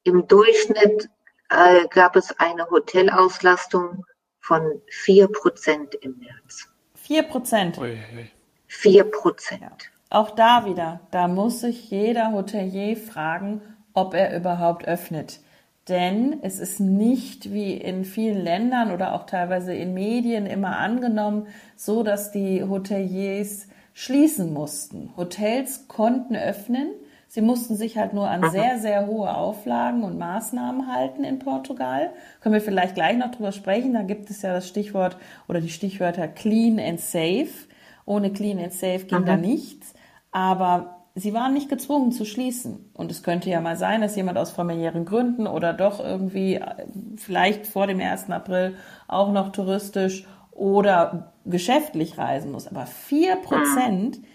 im 0.04 0.28
Durchschnitt 0.28 1.08
äh, 1.48 1.88
gab 1.88 2.14
es 2.14 2.38
eine 2.38 2.70
Hotelauslastung 2.70 4.06
von 4.38 4.62
4% 5.04 5.96
im 6.02 6.20
März. 6.20 6.68
4%? 7.04 7.80
Ui, 7.80 7.98
ui. 8.14 8.30
Vier 8.74 9.04
Prozent. 9.04 9.90
Auch 10.08 10.30
da 10.30 10.64
wieder, 10.64 11.00
da 11.10 11.28
muss 11.28 11.60
sich 11.60 11.90
jeder 11.90 12.32
Hotelier 12.32 12.96
fragen, 12.96 13.60
ob 13.92 14.14
er 14.14 14.34
überhaupt 14.34 14.88
öffnet. 14.88 15.40
Denn 15.88 16.38
es 16.42 16.58
ist 16.58 16.80
nicht 16.80 17.52
wie 17.52 17.74
in 17.74 18.04
vielen 18.04 18.42
Ländern 18.42 18.90
oder 18.90 19.12
auch 19.12 19.26
teilweise 19.26 19.74
in 19.74 19.94
Medien 19.94 20.46
immer 20.46 20.78
angenommen, 20.78 21.46
so 21.76 22.02
dass 22.02 22.32
die 22.32 22.64
Hoteliers 22.64 23.68
schließen 23.92 24.52
mussten. 24.52 25.12
Hotels 25.16 25.86
konnten 25.86 26.34
öffnen. 26.34 26.92
Sie 27.28 27.42
mussten 27.42 27.76
sich 27.76 27.98
halt 27.98 28.14
nur 28.14 28.28
an 28.28 28.50
sehr, 28.50 28.78
sehr 28.78 29.06
hohe 29.06 29.32
Auflagen 29.32 30.02
und 30.02 30.18
Maßnahmen 30.18 30.92
halten 30.92 31.24
in 31.24 31.38
Portugal. 31.38 32.10
Können 32.40 32.54
wir 32.54 32.62
vielleicht 32.62 32.94
gleich 32.94 33.16
noch 33.16 33.30
drüber 33.30 33.52
sprechen. 33.52 33.92
Da 33.92 34.02
gibt 34.02 34.30
es 34.30 34.42
ja 34.42 34.52
das 34.52 34.66
Stichwort 34.66 35.18
oder 35.46 35.60
die 35.60 35.70
Stichwörter 35.70 36.26
clean 36.26 36.80
and 36.80 37.00
safe. 37.00 37.68
Ohne 38.04 38.32
Clean 38.32 38.58
and 38.58 38.72
Safe 38.72 39.04
ging 39.04 39.20
mhm. 39.20 39.26
da 39.26 39.36
nichts. 39.36 39.94
Aber 40.30 41.02
sie 41.14 41.34
waren 41.34 41.52
nicht 41.52 41.68
gezwungen 41.68 42.12
zu 42.12 42.24
schließen. 42.24 42.90
Und 42.94 43.10
es 43.10 43.22
könnte 43.22 43.50
ja 43.50 43.60
mal 43.60 43.76
sein, 43.76 44.00
dass 44.00 44.16
jemand 44.16 44.38
aus 44.38 44.50
familiären 44.50 45.04
Gründen 45.04 45.46
oder 45.46 45.72
doch 45.72 46.00
irgendwie 46.00 46.56
äh, 46.56 46.86
vielleicht 47.16 47.66
vor 47.66 47.86
dem 47.86 48.00
1. 48.00 48.30
April 48.30 48.76
auch 49.08 49.32
noch 49.32 49.52
touristisch 49.52 50.26
oder 50.50 51.32
geschäftlich 51.44 52.18
reisen 52.18 52.52
muss. 52.52 52.66
Aber 52.68 52.86
vier 52.86 53.36
Prozent, 53.36 54.18
mhm. 54.18 54.26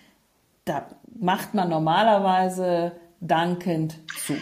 da 0.65 0.87
macht 1.19 1.53
man 1.53 1.69
normalerweise 1.69 2.93
dankend 3.19 3.99
zu. 4.25 4.35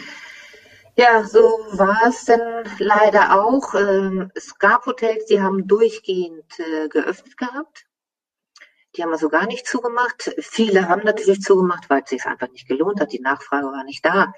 Ja, 0.97 1.25
so 1.25 1.39
war 1.39 2.07
es 2.07 2.23
denn 2.25 2.39
leider 2.79 3.43
auch. 3.43 3.73
Ähm, 3.75 4.31
es 4.33 4.57
gab 4.57 4.85
Hotels, 4.85 5.25
die 5.25 5.41
haben 5.41 5.67
durchgehend 5.67 6.45
äh, 6.57 6.87
geöffnet 6.87 7.35
gehabt. 7.37 7.85
Die 8.95 9.03
haben 9.03 9.11
also 9.11 9.29
gar 9.29 9.45
nicht 9.45 9.67
zugemacht. 9.67 10.33
Viele 10.39 10.87
haben 10.87 11.03
natürlich 11.03 11.41
zugemacht, 11.41 11.89
weil 11.89 12.03
es 12.03 12.09
sich 12.09 12.25
einfach 12.25 12.49
nicht 12.49 12.67
gelohnt 12.67 13.01
hat. 13.01 13.11
Die 13.11 13.19
Nachfrage 13.19 13.67
war 13.67 13.83
nicht 13.83 14.05
da. 14.05 14.33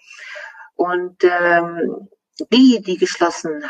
Und 0.76 1.24
ähm, 1.24 2.10
die, 2.52 2.82
die 2.82 2.98
geschlossen 2.98 3.64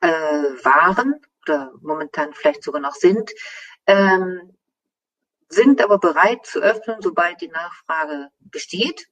äh, 0.00 0.08
waren 0.08 1.20
oder 1.42 1.72
momentan 1.80 2.34
vielleicht 2.34 2.62
sogar 2.62 2.80
noch 2.80 2.94
sind, 2.94 3.30
ähm, 3.86 4.54
sind 5.48 5.82
aber 5.82 5.98
bereit 5.98 6.44
zu 6.44 6.60
öffnen, 6.60 7.00
sobald 7.00 7.40
die 7.40 7.48
Nachfrage 7.48 8.28
besteht. 8.40 9.08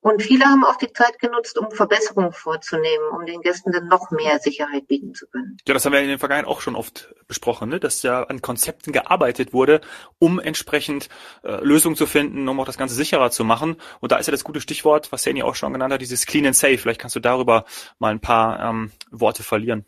Und 0.00 0.22
viele 0.22 0.44
haben 0.44 0.64
auch 0.64 0.76
die 0.76 0.92
Zeit 0.92 1.18
genutzt, 1.18 1.58
um 1.58 1.72
Verbesserungen 1.72 2.32
vorzunehmen, 2.32 3.08
um 3.12 3.26
den 3.26 3.40
Gästen 3.40 3.72
dann 3.72 3.88
noch 3.88 4.12
mehr 4.12 4.38
Sicherheit 4.38 4.86
bieten 4.86 5.12
zu 5.14 5.26
können. 5.26 5.56
Ja, 5.66 5.74
das 5.74 5.84
haben 5.84 5.92
wir 5.92 6.00
in 6.00 6.08
den 6.08 6.20
Vergangenheit 6.20 6.48
auch 6.48 6.60
schon 6.60 6.76
oft 6.76 7.12
besprochen, 7.26 7.68
ne? 7.68 7.80
dass 7.80 8.02
ja 8.02 8.22
an 8.22 8.40
Konzepten 8.40 8.92
gearbeitet 8.92 9.52
wurde, 9.52 9.80
um 10.20 10.38
entsprechend 10.38 11.08
äh, 11.42 11.62
Lösungen 11.64 11.96
zu 11.96 12.06
finden, 12.06 12.48
um 12.48 12.60
auch 12.60 12.64
das 12.64 12.78
Ganze 12.78 12.94
sicherer 12.94 13.32
zu 13.32 13.44
machen. 13.44 13.76
Und 13.98 14.12
da 14.12 14.18
ist 14.18 14.26
ja 14.26 14.30
das 14.30 14.44
gute 14.44 14.60
Stichwort, 14.60 15.10
was 15.10 15.24
Sani 15.24 15.42
auch 15.42 15.56
schon 15.56 15.72
genannt 15.72 15.92
hat, 15.92 16.00
dieses 16.00 16.26
Clean 16.26 16.46
and 16.46 16.56
Safe. 16.56 16.78
Vielleicht 16.78 17.00
kannst 17.00 17.16
du 17.16 17.20
darüber 17.20 17.64
mal 17.98 18.12
ein 18.12 18.20
paar 18.20 18.60
ähm, 18.60 18.92
Worte 19.10 19.42
verlieren. 19.42 19.84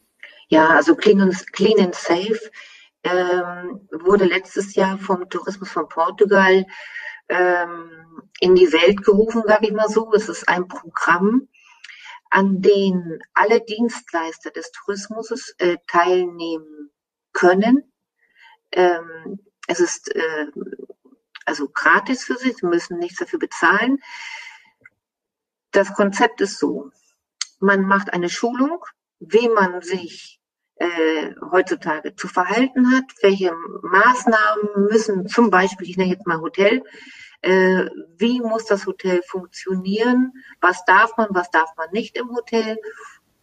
Ja, 0.48 0.70
also 0.70 0.96
Clean 0.96 1.20
and, 1.20 1.52
clean 1.52 1.78
and 1.78 1.94
Safe 1.94 2.40
ähm, 3.04 3.88
wurde 3.92 4.24
letztes 4.24 4.74
Jahr 4.74 4.98
vom 4.98 5.28
Tourismus 5.30 5.70
von 5.70 5.88
Portugal 5.88 6.66
ähm, 7.30 8.22
in 8.40 8.54
die 8.54 8.72
Welt 8.72 9.02
gerufen, 9.02 9.42
sage 9.46 9.68
ich 9.68 9.72
mal 9.72 9.88
so. 9.88 10.12
Es 10.12 10.28
ist 10.28 10.48
ein 10.48 10.68
Programm, 10.68 11.48
an 12.30 12.60
dem 12.60 13.20
alle 13.32 13.60
Dienstleister 13.60 14.50
des 14.50 14.70
Tourismus 14.72 15.54
äh, 15.58 15.78
teilnehmen 15.86 16.90
können. 17.32 17.92
Ähm, 18.72 19.40
es 19.66 19.80
ist 19.80 20.14
äh, 20.14 20.46
also 21.44 21.68
gratis 21.68 22.24
für 22.24 22.36
sie, 22.36 22.52
sie 22.52 22.66
müssen 22.66 22.98
nichts 22.98 23.18
dafür 23.18 23.38
bezahlen. 23.38 23.98
Das 25.72 25.94
Konzept 25.94 26.40
ist 26.40 26.58
so, 26.58 26.90
man 27.60 27.82
macht 27.82 28.12
eine 28.12 28.28
Schulung, 28.28 28.84
wie 29.20 29.48
man 29.48 29.82
sich 29.82 30.39
äh, 30.80 31.34
heutzutage 31.50 32.16
zu 32.16 32.26
verhalten 32.26 32.90
hat, 32.96 33.04
welche 33.20 33.52
Maßnahmen 33.82 34.88
müssen 34.90 35.28
zum 35.28 35.50
Beispiel, 35.50 35.86
ich 35.86 35.98
nenne 35.98 36.10
jetzt 36.10 36.26
mal 36.26 36.40
Hotel, 36.40 36.82
äh, 37.42 37.84
wie 38.16 38.40
muss 38.40 38.64
das 38.64 38.86
Hotel 38.86 39.22
funktionieren, 39.22 40.32
was 40.60 40.84
darf 40.86 41.16
man, 41.18 41.28
was 41.30 41.50
darf 41.50 41.70
man 41.76 41.90
nicht 41.92 42.16
im 42.16 42.30
Hotel. 42.30 42.78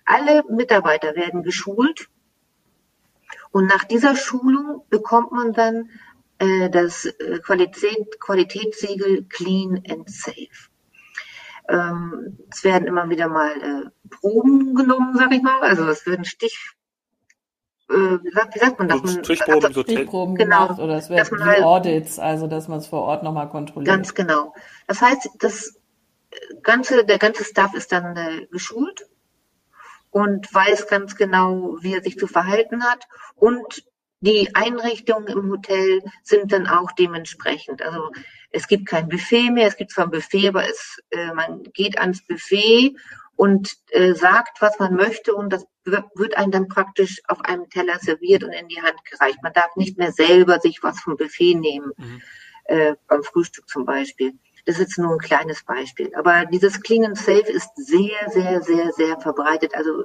Alle 0.04 0.44
Mitarbeiter 0.50 1.16
werden 1.16 1.44
geschult 1.44 2.10
und 3.52 3.68
nach 3.68 3.84
dieser 3.84 4.16
Schulung 4.16 4.84
bekommt 4.90 5.32
man 5.32 5.54
dann 5.54 5.92
äh, 6.40 6.72
das 6.72 7.06
äh, 7.06 7.40
Qualität, 7.40 8.20
Qualitätssiegel 8.20 9.26
Clean 9.30 9.84
and 9.88 10.10
Safe. 10.10 10.70
Ähm, 11.70 12.40
es 12.52 12.64
werden 12.64 12.88
immer 12.88 13.10
wieder 13.10 13.28
mal 13.28 13.52
äh, 13.62 13.90
Proben 14.10 14.74
genommen, 14.74 15.16
sag 15.18 15.32
ich 15.34 15.44
mal. 15.44 15.62
Also 15.62 15.88
es 15.88 16.06
werden 16.08 16.26
Stich, 16.26 16.77
äh, 17.90 17.94
wie, 17.94 18.32
sagt, 18.32 18.56
wie 18.56 18.60
sagt 18.60 18.80
man 18.80 18.88
das? 18.90 19.02
So 19.02 19.08
Strichproben, 19.24 19.66
also, 19.66 19.74
so 19.74 19.82
Strichproben 19.84 20.36
genau, 20.36 20.64
gemacht 20.68 20.80
oder 20.80 20.98
es 20.98 21.10
werden 21.10 21.46
halt, 21.46 21.64
Audits, 21.64 22.20
also 22.20 22.48
dass 22.48 22.68
man 22.68 22.80
es 22.80 22.88
vor 22.88 23.04
Ort 23.04 23.24
nochmal 23.24 23.50
kontrolliert. 23.50 23.88
Ganz 23.88 24.14
genau. 24.14 24.54
Das 24.88 25.02
heißt, 25.02 25.30
das 25.40 25.80
ganze, 26.64 27.06
der 27.06 27.18
ganze 27.18 27.44
Staff 27.44 27.74
ist 27.74 27.92
dann 27.92 28.18
äh, 28.18 28.46
geschult 28.52 29.08
und 30.12 30.54
weiß 30.54 30.88
ganz 30.88 31.16
genau, 31.16 31.78
wie 31.82 31.94
er 31.94 32.04
sich 32.04 32.18
zu 32.18 32.28
verhalten 32.28 32.84
hat 32.84 33.08
und 33.36 33.84
die 34.20 34.56
Einrichtungen 34.56 35.28
im 35.28 35.52
Hotel 35.52 36.02
sind 36.24 36.52
dann 36.52 36.68
auch 36.68 36.92
dementsprechend. 36.92 37.84
Also 37.84 38.12
es 38.50 38.68
gibt 38.68 38.88
kein 38.88 39.10
Buffet 39.10 39.52
mehr, 39.52 39.68
es 39.68 39.78
gibt 39.78 39.92
zwar 39.92 40.06
ein 40.06 40.12
Buffet, 40.12 40.50
aber 40.50 40.68
es, 40.68 41.00
äh, 41.12 41.34
man 41.34 41.64
geht 41.74 42.00
ans 42.00 42.26
Buffet 42.26 42.96
und 43.38 43.72
äh, 43.92 44.14
sagt, 44.14 44.62
was 44.62 44.80
man 44.80 44.96
möchte 44.96 45.34
und 45.34 45.54
das 45.54 45.66
wird 46.16 46.36
einem 46.36 46.52
dann 46.52 46.68
praktisch 46.68 47.22
auf 47.30 47.40
einem 47.46 47.70
Teller 47.70 47.98
serviert 48.00 48.44
und 48.44 48.52
in 48.52 48.68
die 48.68 48.82
Hand 48.82 48.98
gereicht. 49.06 49.38
Man 49.42 49.54
darf 49.54 49.74
nicht 49.78 49.98
mehr 49.98 50.12
selber 50.12 50.60
sich 50.60 50.80
was 50.82 51.00
vom 51.00 51.16
Buffet 51.16 51.54
nehmen, 51.54 51.92
mhm. 51.96 52.22
äh, 52.66 52.96
beim 53.08 53.24
Frühstück 53.24 53.70
zum 53.70 53.86
Beispiel. 53.86 54.34
Das 54.66 54.76
ist 54.76 54.82
jetzt 54.82 54.98
nur 54.98 55.14
ein 55.14 55.20
kleines 55.20 55.64
Beispiel. 55.64 56.14
Aber 56.16 56.46
dieses 56.46 56.82
Clean 56.82 57.06
and 57.06 57.18
Safe 57.18 57.50
ist 57.50 57.70
sehr, 57.76 58.30
sehr, 58.30 58.62
sehr, 58.62 58.92
sehr 58.92 59.18
verbreitet. 59.22 59.74
Also 59.76 60.04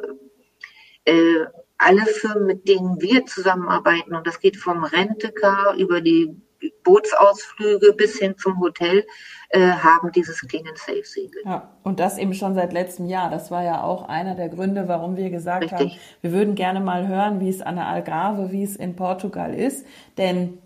äh, 1.05 1.47
alle 1.79 2.05
Firmen, 2.07 2.47
mit 2.47 2.69
denen 2.69 3.01
wir 3.01 3.27
zusammenarbeiten, 3.27 4.15
und 4.15 4.27
das 4.27 4.39
geht 4.39 4.57
vom 4.57 4.85
Rentecar 4.85 5.75
über 5.75 6.01
die 6.01 6.37
Bootsausflüge 6.85 7.93
bis 7.95 8.19
hin 8.19 8.35
zum 8.39 8.61
Hotel 8.61 9.05
äh, 9.51 9.71
haben 9.71 10.13
dieses 10.13 10.41
Clean 10.41 10.67
and 10.67 10.79
Safe 10.79 11.05
Siegel. 11.05 11.43
Ja, 11.45 11.69
und 11.83 12.01
das 12.01 12.19
eben 12.19 12.35
schon 12.35 12.55
seit 12.55 12.73
letztem 12.73 13.07
Jahr. 13.07 13.31
Das 13.31 13.51
war 13.51 13.63
ja 13.63 13.83
auch 13.83 14.09
einer 14.09 14.35
der 14.35 14.49
Gründe, 14.49 14.89
warum 14.89 15.17
wir 15.17 15.31
gesagt 15.31 15.73
Richtig. 15.73 15.93
haben, 15.93 16.01
wir 16.21 16.33
würden 16.33 16.55
gerne 16.55 16.81
mal 16.81 17.07
hören, 17.09 17.41
wie 17.41 17.49
es 17.49 17.63
an 17.63 17.77
der 17.77 17.87
Algarve, 17.87 18.53
wie 18.53 18.63
es 18.63 18.77
in 18.77 18.97
Portugal 18.97 19.55
ist, 19.55 19.87
denn 20.19 20.59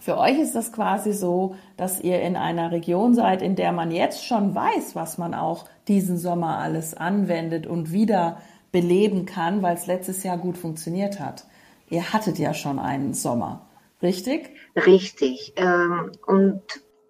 Für 0.00 0.18
euch 0.18 0.38
ist 0.40 0.54
das 0.56 0.72
quasi 0.72 1.12
so, 1.12 1.54
dass 1.76 2.00
ihr 2.00 2.20
in 2.20 2.36
einer 2.36 2.72
Region 2.72 3.14
seid, 3.14 3.42
in 3.42 3.54
der 3.54 3.72
man 3.72 3.90
jetzt 3.92 4.26
schon 4.26 4.54
weiß, 4.54 4.96
was 4.96 5.18
man 5.18 5.34
auch 5.34 5.66
diesen 5.86 6.18
Sommer 6.18 6.58
alles 6.58 6.94
anwendet 6.94 7.66
und 7.66 7.92
wieder 7.92 8.38
beleben 8.72 9.24
kann, 9.24 9.62
weil 9.62 9.76
es 9.76 9.86
letztes 9.86 10.24
Jahr 10.24 10.36
gut 10.36 10.58
funktioniert 10.58 11.20
hat. 11.20 11.44
Ihr 11.90 12.12
hattet 12.12 12.38
ja 12.38 12.54
schon 12.54 12.80
einen 12.80 13.14
Sommer, 13.14 13.63
richtig? 14.04 14.50
Richtig. 14.76 15.54
Ähm, 15.56 16.12
und 16.26 16.62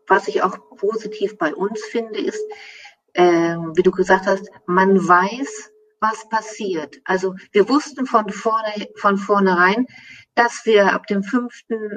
was 0.06 0.28
ich 0.28 0.42
auch 0.42 0.56
positiv 0.76 1.36
bei 1.38 1.54
uns 1.54 1.84
finde, 1.84 2.18
ist, 2.20 2.42
ähm, 3.14 3.72
wie 3.74 3.82
du 3.82 3.90
gesagt 3.90 4.26
hast, 4.26 4.50
man 4.66 4.96
weiß, 5.06 5.70
was 6.00 6.28
passiert. 6.28 7.00
Also 7.04 7.34
wir 7.52 7.68
wussten 7.68 8.06
von 8.06 8.28
vorne, 8.28 8.88
von 8.96 9.16
vornherein, 9.16 9.86
dass 10.34 10.62
wir 10.64 10.92
ab 10.92 11.06
dem 11.06 11.22
5. 11.22 11.48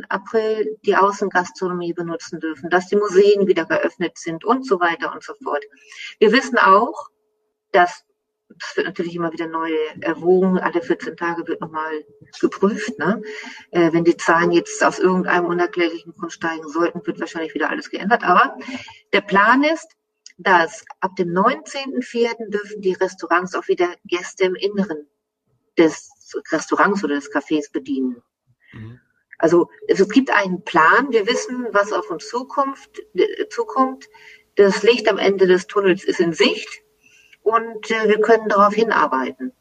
April 0.09 0.77
die 0.85 0.95
Außengastronomie 0.95 1.93
benutzen 1.93 2.39
dürfen, 2.39 2.69
dass 2.69 2.87
die 2.87 2.95
Museen 2.95 3.47
wieder 3.47 3.65
geöffnet 3.65 4.17
sind 4.17 4.45
und 4.45 4.65
so 4.65 4.79
weiter 4.79 5.11
und 5.13 5.23
so 5.23 5.33
fort. 5.43 5.63
Wir 6.19 6.31
wissen 6.31 6.57
auch, 6.57 7.09
dass 7.71 8.05
es 8.49 8.77
wird 8.77 8.87
natürlich 8.87 9.15
immer 9.15 9.31
wieder 9.33 9.47
neu 9.47 9.71
erwogen, 10.01 10.57
alle 10.59 10.81
14 10.81 11.17
Tage 11.17 11.47
wird 11.47 11.61
nochmal 11.61 12.05
geprüft. 12.39 12.97
Ne? 12.97 13.21
Äh, 13.71 13.91
wenn 13.93 14.03
die 14.03 14.17
Zahlen 14.17 14.51
jetzt 14.51 14.83
aus 14.83 14.99
irgendeinem 14.99 15.45
unerklärlichen 15.45 16.13
Grund 16.13 16.33
steigen 16.33 16.67
sollten, 16.69 17.05
wird 17.05 17.19
wahrscheinlich 17.19 17.53
wieder 17.53 17.69
alles 17.69 17.89
geändert. 17.89 18.23
Aber 18.23 18.57
der 19.13 19.21
Plan 19.21 19.63
ist, 19.63 19.87
dass 20.37 20.85
ab 20.99 21.15
dem 21.15 21.29
19.04. 21.29 22.49
dürfen 22.49 22.81
die 22.81 22.93
Restaurants 22.93 23.55
auch 23.55 23.67
wieder 23.67 23.89
Gäste 24.05 24.45
im 24.45 24.55
Inneren 24.55 25.07
des 25.77 26.09
Restaurants 26.51 27.03
oder 27.03 27.15
des 27.15 27.31
Cafés 27.31 27.71
bedienen. 27.71 28.21
Mhm. 28.71 28.99
Also 29.39 29.69
es 29.87 30.07
gibt 30.09 30.31
einen 30.31 30.63
Plan, 30.63 31.11
wir 31.11 31.27
wissen, 31.27 31.67
was 31.71 31.93
auf 31.93 32.09
uns 32.09 32.27
zukommt, 32.27 32.89
äh, 33.13 33.47
zukommt. 33.49 34.07
Das 34.55 34.81
Licht 34.81 35.07
am 35.07 35.19
Ende 35.19 35.45
des 35.45 35.67
Tunnels 35.67 36.03
ist 36.03 36.19
in 36.19 36.33
Sicht 36.33 36.83
und 37.47 37.89
äh, 37.91 38.09
wir 38.09 38.19
können 38.19 38.49
darauf 38.49 38.73
hinarbeiten. 38.73 39.53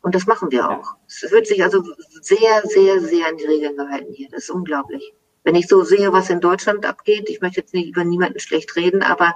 Und 0.00 0.14
das 0.14 0.26
machen 0.26 0.50
wir 0.52 0.70
auch. 0.70 0.94
Es 1.08 1.30
wird 1.30 1.46
sich 1.46 1.62
also 1.62 1.82
sehr, 2.20 2.62
sehr, 2.64 3.00
sehr 3.00 3.26
an 3.28 3.36
die 3.36 3.46
Regeln 3.46 3.76
gehalten 3.76 4.12
hier. 4.12 4.28
Das 4.30 4.44
ist 4.44 4.50
unglaublich. 4.50 5.12
Wenn 5.42 5.56
ich 5.56 5.66
so 5.66 5.82
sehe, 5.82 6.12
was 6.12 6.30
in 6.30 6.40
Deutschland 6.40 6.86
abgeht, 6.86 7.28
ich 7.28 7.40
möchte 7.40 7.60
jetzt 7.60 7.74
nicht 7.74 7.88
über 7.88 8.04
niemanden 8.04 8.38
schlecht 8.38 8.76
reden, 8.76 9.02
aber 9.02 9.34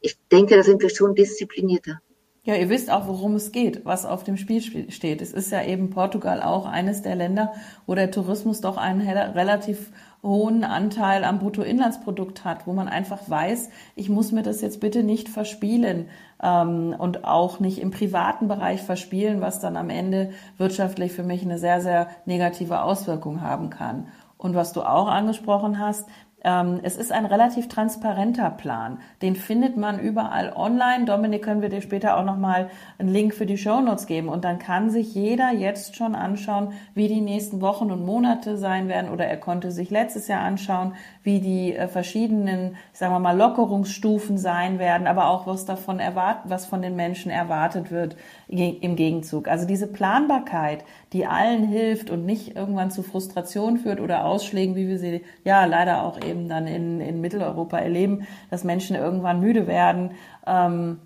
ich 0.00 0.18
denke, 0.32 0.56
da 0.56 0.62
sind 0.64 0.82
wir 0.82 0.90
schon 0.90 1.14
disziplinierter. 1.14 2.00
Ja, 2.42 2.54
ihr 2.54 2.70
wisst 2.70 2.90
auch, 2.90 3.06
worum 3.06 3.34
es 3.34 3.52
geht, 3.52 3.84
was 3.84 4.06
auf 4.06 4.24
dem 4.24 4.36
Spiel 4.36 4.90
steht. 4.90 5.20
Es 5.20 5.32
ist 5.32 5.52
ja 5.52 5.64
eben 5.64 5.90
Portugal 5.90 6.42
auch 6.42 6.66
eines 6.66 7.02
der 7.02 7.14
Länder, 7.14 7.52
wo 7.86 7.94
der 7.94 8.10
Tourismus 8.10 8.60
doch 8.60 8.78
einen 8.78 9.06
relativ 9.06 9.90
hohen 10.22 10.64
Anteil 10.64 11.24
am 11.24 11.38
Bruttoinlandsprodukt 11.38 12.44
hat, 12.44 12.66
wo 12.66 12.72
man 12.72 12.88
einfach 12.88 13.28
weiß, 13.28 13.70
ich 13.94 14.08
muss 14.08 14.32
mir 14.32 14.42
das 14.42 14.60
jetzt 14.60 14.80
bitte 14.80 15.02
nicht 15.02 15.28
verspielen 15.28 16.08
ähm, 16.42 16.94
und 16.98 17.24
auch 17.24 17.60
nicht 17.60 17.78
im 17.80 17.90
privaten 17.90 18.48
Bereich 18.48 18.82
verspielen, 18.82 19.40
was 19.40 19.60
dann 19.60 19.76
am 19.76 19.90
Ende 19.90 20.30
wirtschaftlich 20.56 21.12
für 21.12 21.22
mich 21.22 21.42
eine 21.42 21.58
sehr, 21.58 21.80
sehr 21.80 22.08
negative 22.26 22.82
Auswirkung 22.82 23.40
haben 23.40 23.70
kann. 23.70 24.08
Und 24.36 24.54
was 24.54 24.72
du 24.72 24.82
auch 24.82 25.08
angesprochen 25.08 25.78
hast, 25.78 26.08
es 26.40 26.96
ist 26.96 27.10
ein 27.10 27.26
relativ 27.26 27.68
transparenter 27.68 28.50
Plan. 28.50 29.00
Den 29.22 29.34
findet 29.34 29.76
man 29.76 29.98
überall 29.98 30.52
online. 30.54 31.04
Dominik, 31.04 31.42
können 31.42 31.62
wir 31.62 31.68
dir 31.68 31.82
später 31.82 32.16
auch 32.16 32.24
nochmal 32.24 32.70
einen 32.98 33.08
Link 33.08 33.34
für 33.34 33.44
die 33.44 33.58
Shownotes 33.58 34.06
geben. 34.06 34.28
Und 34.28 34.44
dann 34.44 34.60
kann 34.60 34.88
sich 34.88 35.14
jeder 35.14 35.50
jetzt 35.50 35.96
schon 35.96 36.14
anschauen, 36.14 36.72
wie 36.94 37.08
die 37.08 37.20
nächsten 37.20 37.60
Wochen 37.60 37.90
und 37.90 38.06
Monate 38.06 38.56
sein 38.56 38.88
werden. 38.88 39.10
Oder 39.10 39.26
er 39.26 39.36
konnte 39.36 39.72
sich 39.72 39.90
letztes 39.90 40.28
Jahr 40.28 40.42
anschauen, 40.42 40.94
wie 41.24 41.40
die 41.40 41.74
äh, 41.74 41.88
verschiedenen, 41.88 42.76
sagen 42.92 43.12
wir 43.12 43.18
mal, 43.18 43.36
Lockerungsstufen 43.36 44.38
sein 44.38 44.78
werden, 44.78 45.08
aber 45.08 45.30
auch 45.30 45.46
was 45.46 45.64
davon 45.64 45.98
erwartet, 45.98 46.44
was 46.50 46.66
von 46.66 46.82
den 46.82 46.94
Menschen 46.94 47.30
erwartet 47.32 47.90
wird 47.90 48.16
im 48.46 48.96
Gegenzug. 48.96 49.48
Also 49.48 49.66
diese 49.66 49.88
Planbarkeit, 49.88 50.84
die 51.12 51.26
allen 51.26 51.64
hilft 51.64 52.10
und 52.10 52.24
nicht 52.24 52.56
irgendwann 52.56 52.90
zu 52.90 53.02
Frustration 53.02 53.78
führt 53.78 54.00
oder 54.00 54.24
Ausschlägen, 54.24 54.76
wie 54.76 54.88
wir 54.88 54.98
sie 54.98 55.22
ja 55.44 55.64
leider 55.64 56.04
auch 56.04 56.18
eben 56.28 56.48
dann 56.48 56.66
in, 56.66 57.00
in 57.00 57.20
Mitteleuropa 57.20 57.78
erleben, 57.78 58.26
dass 58.50 58.64
Menschen 58.64 58.96
irgendwann 58.96 59.40
müde 59.40 59.66
werden. 59.66 60.12
Ähm, 60.46 60.98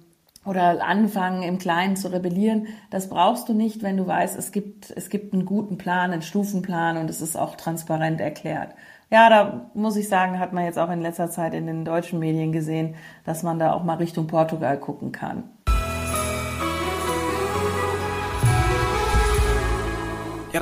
oder 0.44 0.84
anfangen, 0.84 1.42
im 1.42 1.58
Kleinen 1.58 1.96
zu 1.96 2.12
rebellieren. 2.12 2.66
Das 2.90 3.08
brauchst 3.08 3.48
du 3.48 3.54
nicht, 3.54 3.82
wenn 3.82 3.96
du 3.96 4.06
weißt, 4.06 4.36
es 4.36 4.50
gibt, 4.50 4.90
es 4.90 5.08
gibt 5.08 5.32
einen 5.32 5.46
guten 5.46 5.78
Plan, 5.78 6.10
einen 6.10 6.22
Stufenplan 6.22 6.96
und 6.96 7.08
es 7.08 7.20
ist 7.20 7.36
auch 7.36 7.54
transparent 7.54 8.20
erklärt. 8.20 8.74
Ja, 9.10 9.28
da 9.28 9.70
muss 9.74 9.96
ich 9.96 10.08
sagen, 10.08 10.38
hat 10.38 10.52
man 10.52 10.64
jetzt 10.64 10.78
auch 10.78 10.90
in 10.90 11.02
letzter 11.02 11.30
Zeit 11.30 11.54
in 11.54 11.66
den 11.66 11.84
deutschen 11.84 12.18
Medien 12.18 12.50
gesehen, 12.50 12.94
dass 13.24 13.42
man 13.42 13.58
da 13.58 13.72
auch 13.72 13.84
mal 13.84 13.98
Richtung 13.98 14.26
Portugal 14.26 14.78
gucken 14.78 15.12
kann. 15.12 15.44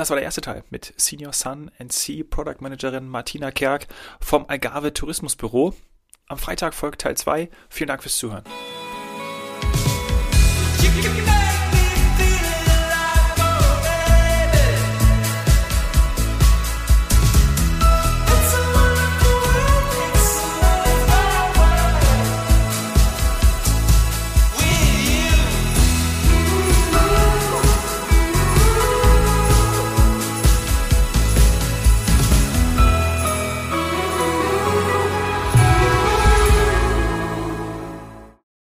Das 0.01 0.09
war 0.09 0.15
der 0.17 0.25
erste 0.25 0.41
Teil 0.41 0.63
mit 0.71 0.95
Senior 0.97 1.31
Sun 1.31 1.69
and 1.77 1.93
Sea 1.93 2.23
Product 2.27 2.55
Managerin 2.59 3.07
Martina 3.07 3.51
Kerk 3.51 3.85
vom 4.19 4.45
Algarve 4.47 4.93
Tourismusbüro. 4.93 5.75
Am 6.27 6.39
Freitag 6.39 6.73
folgt 6.73 7.01
Teil 7.01 7.15
2. 7.15 7.51
Vielen 7.69 7.87
Dank 7.87 8.01
fürs 8.01 8.17
Zuhören. 8.17 8.43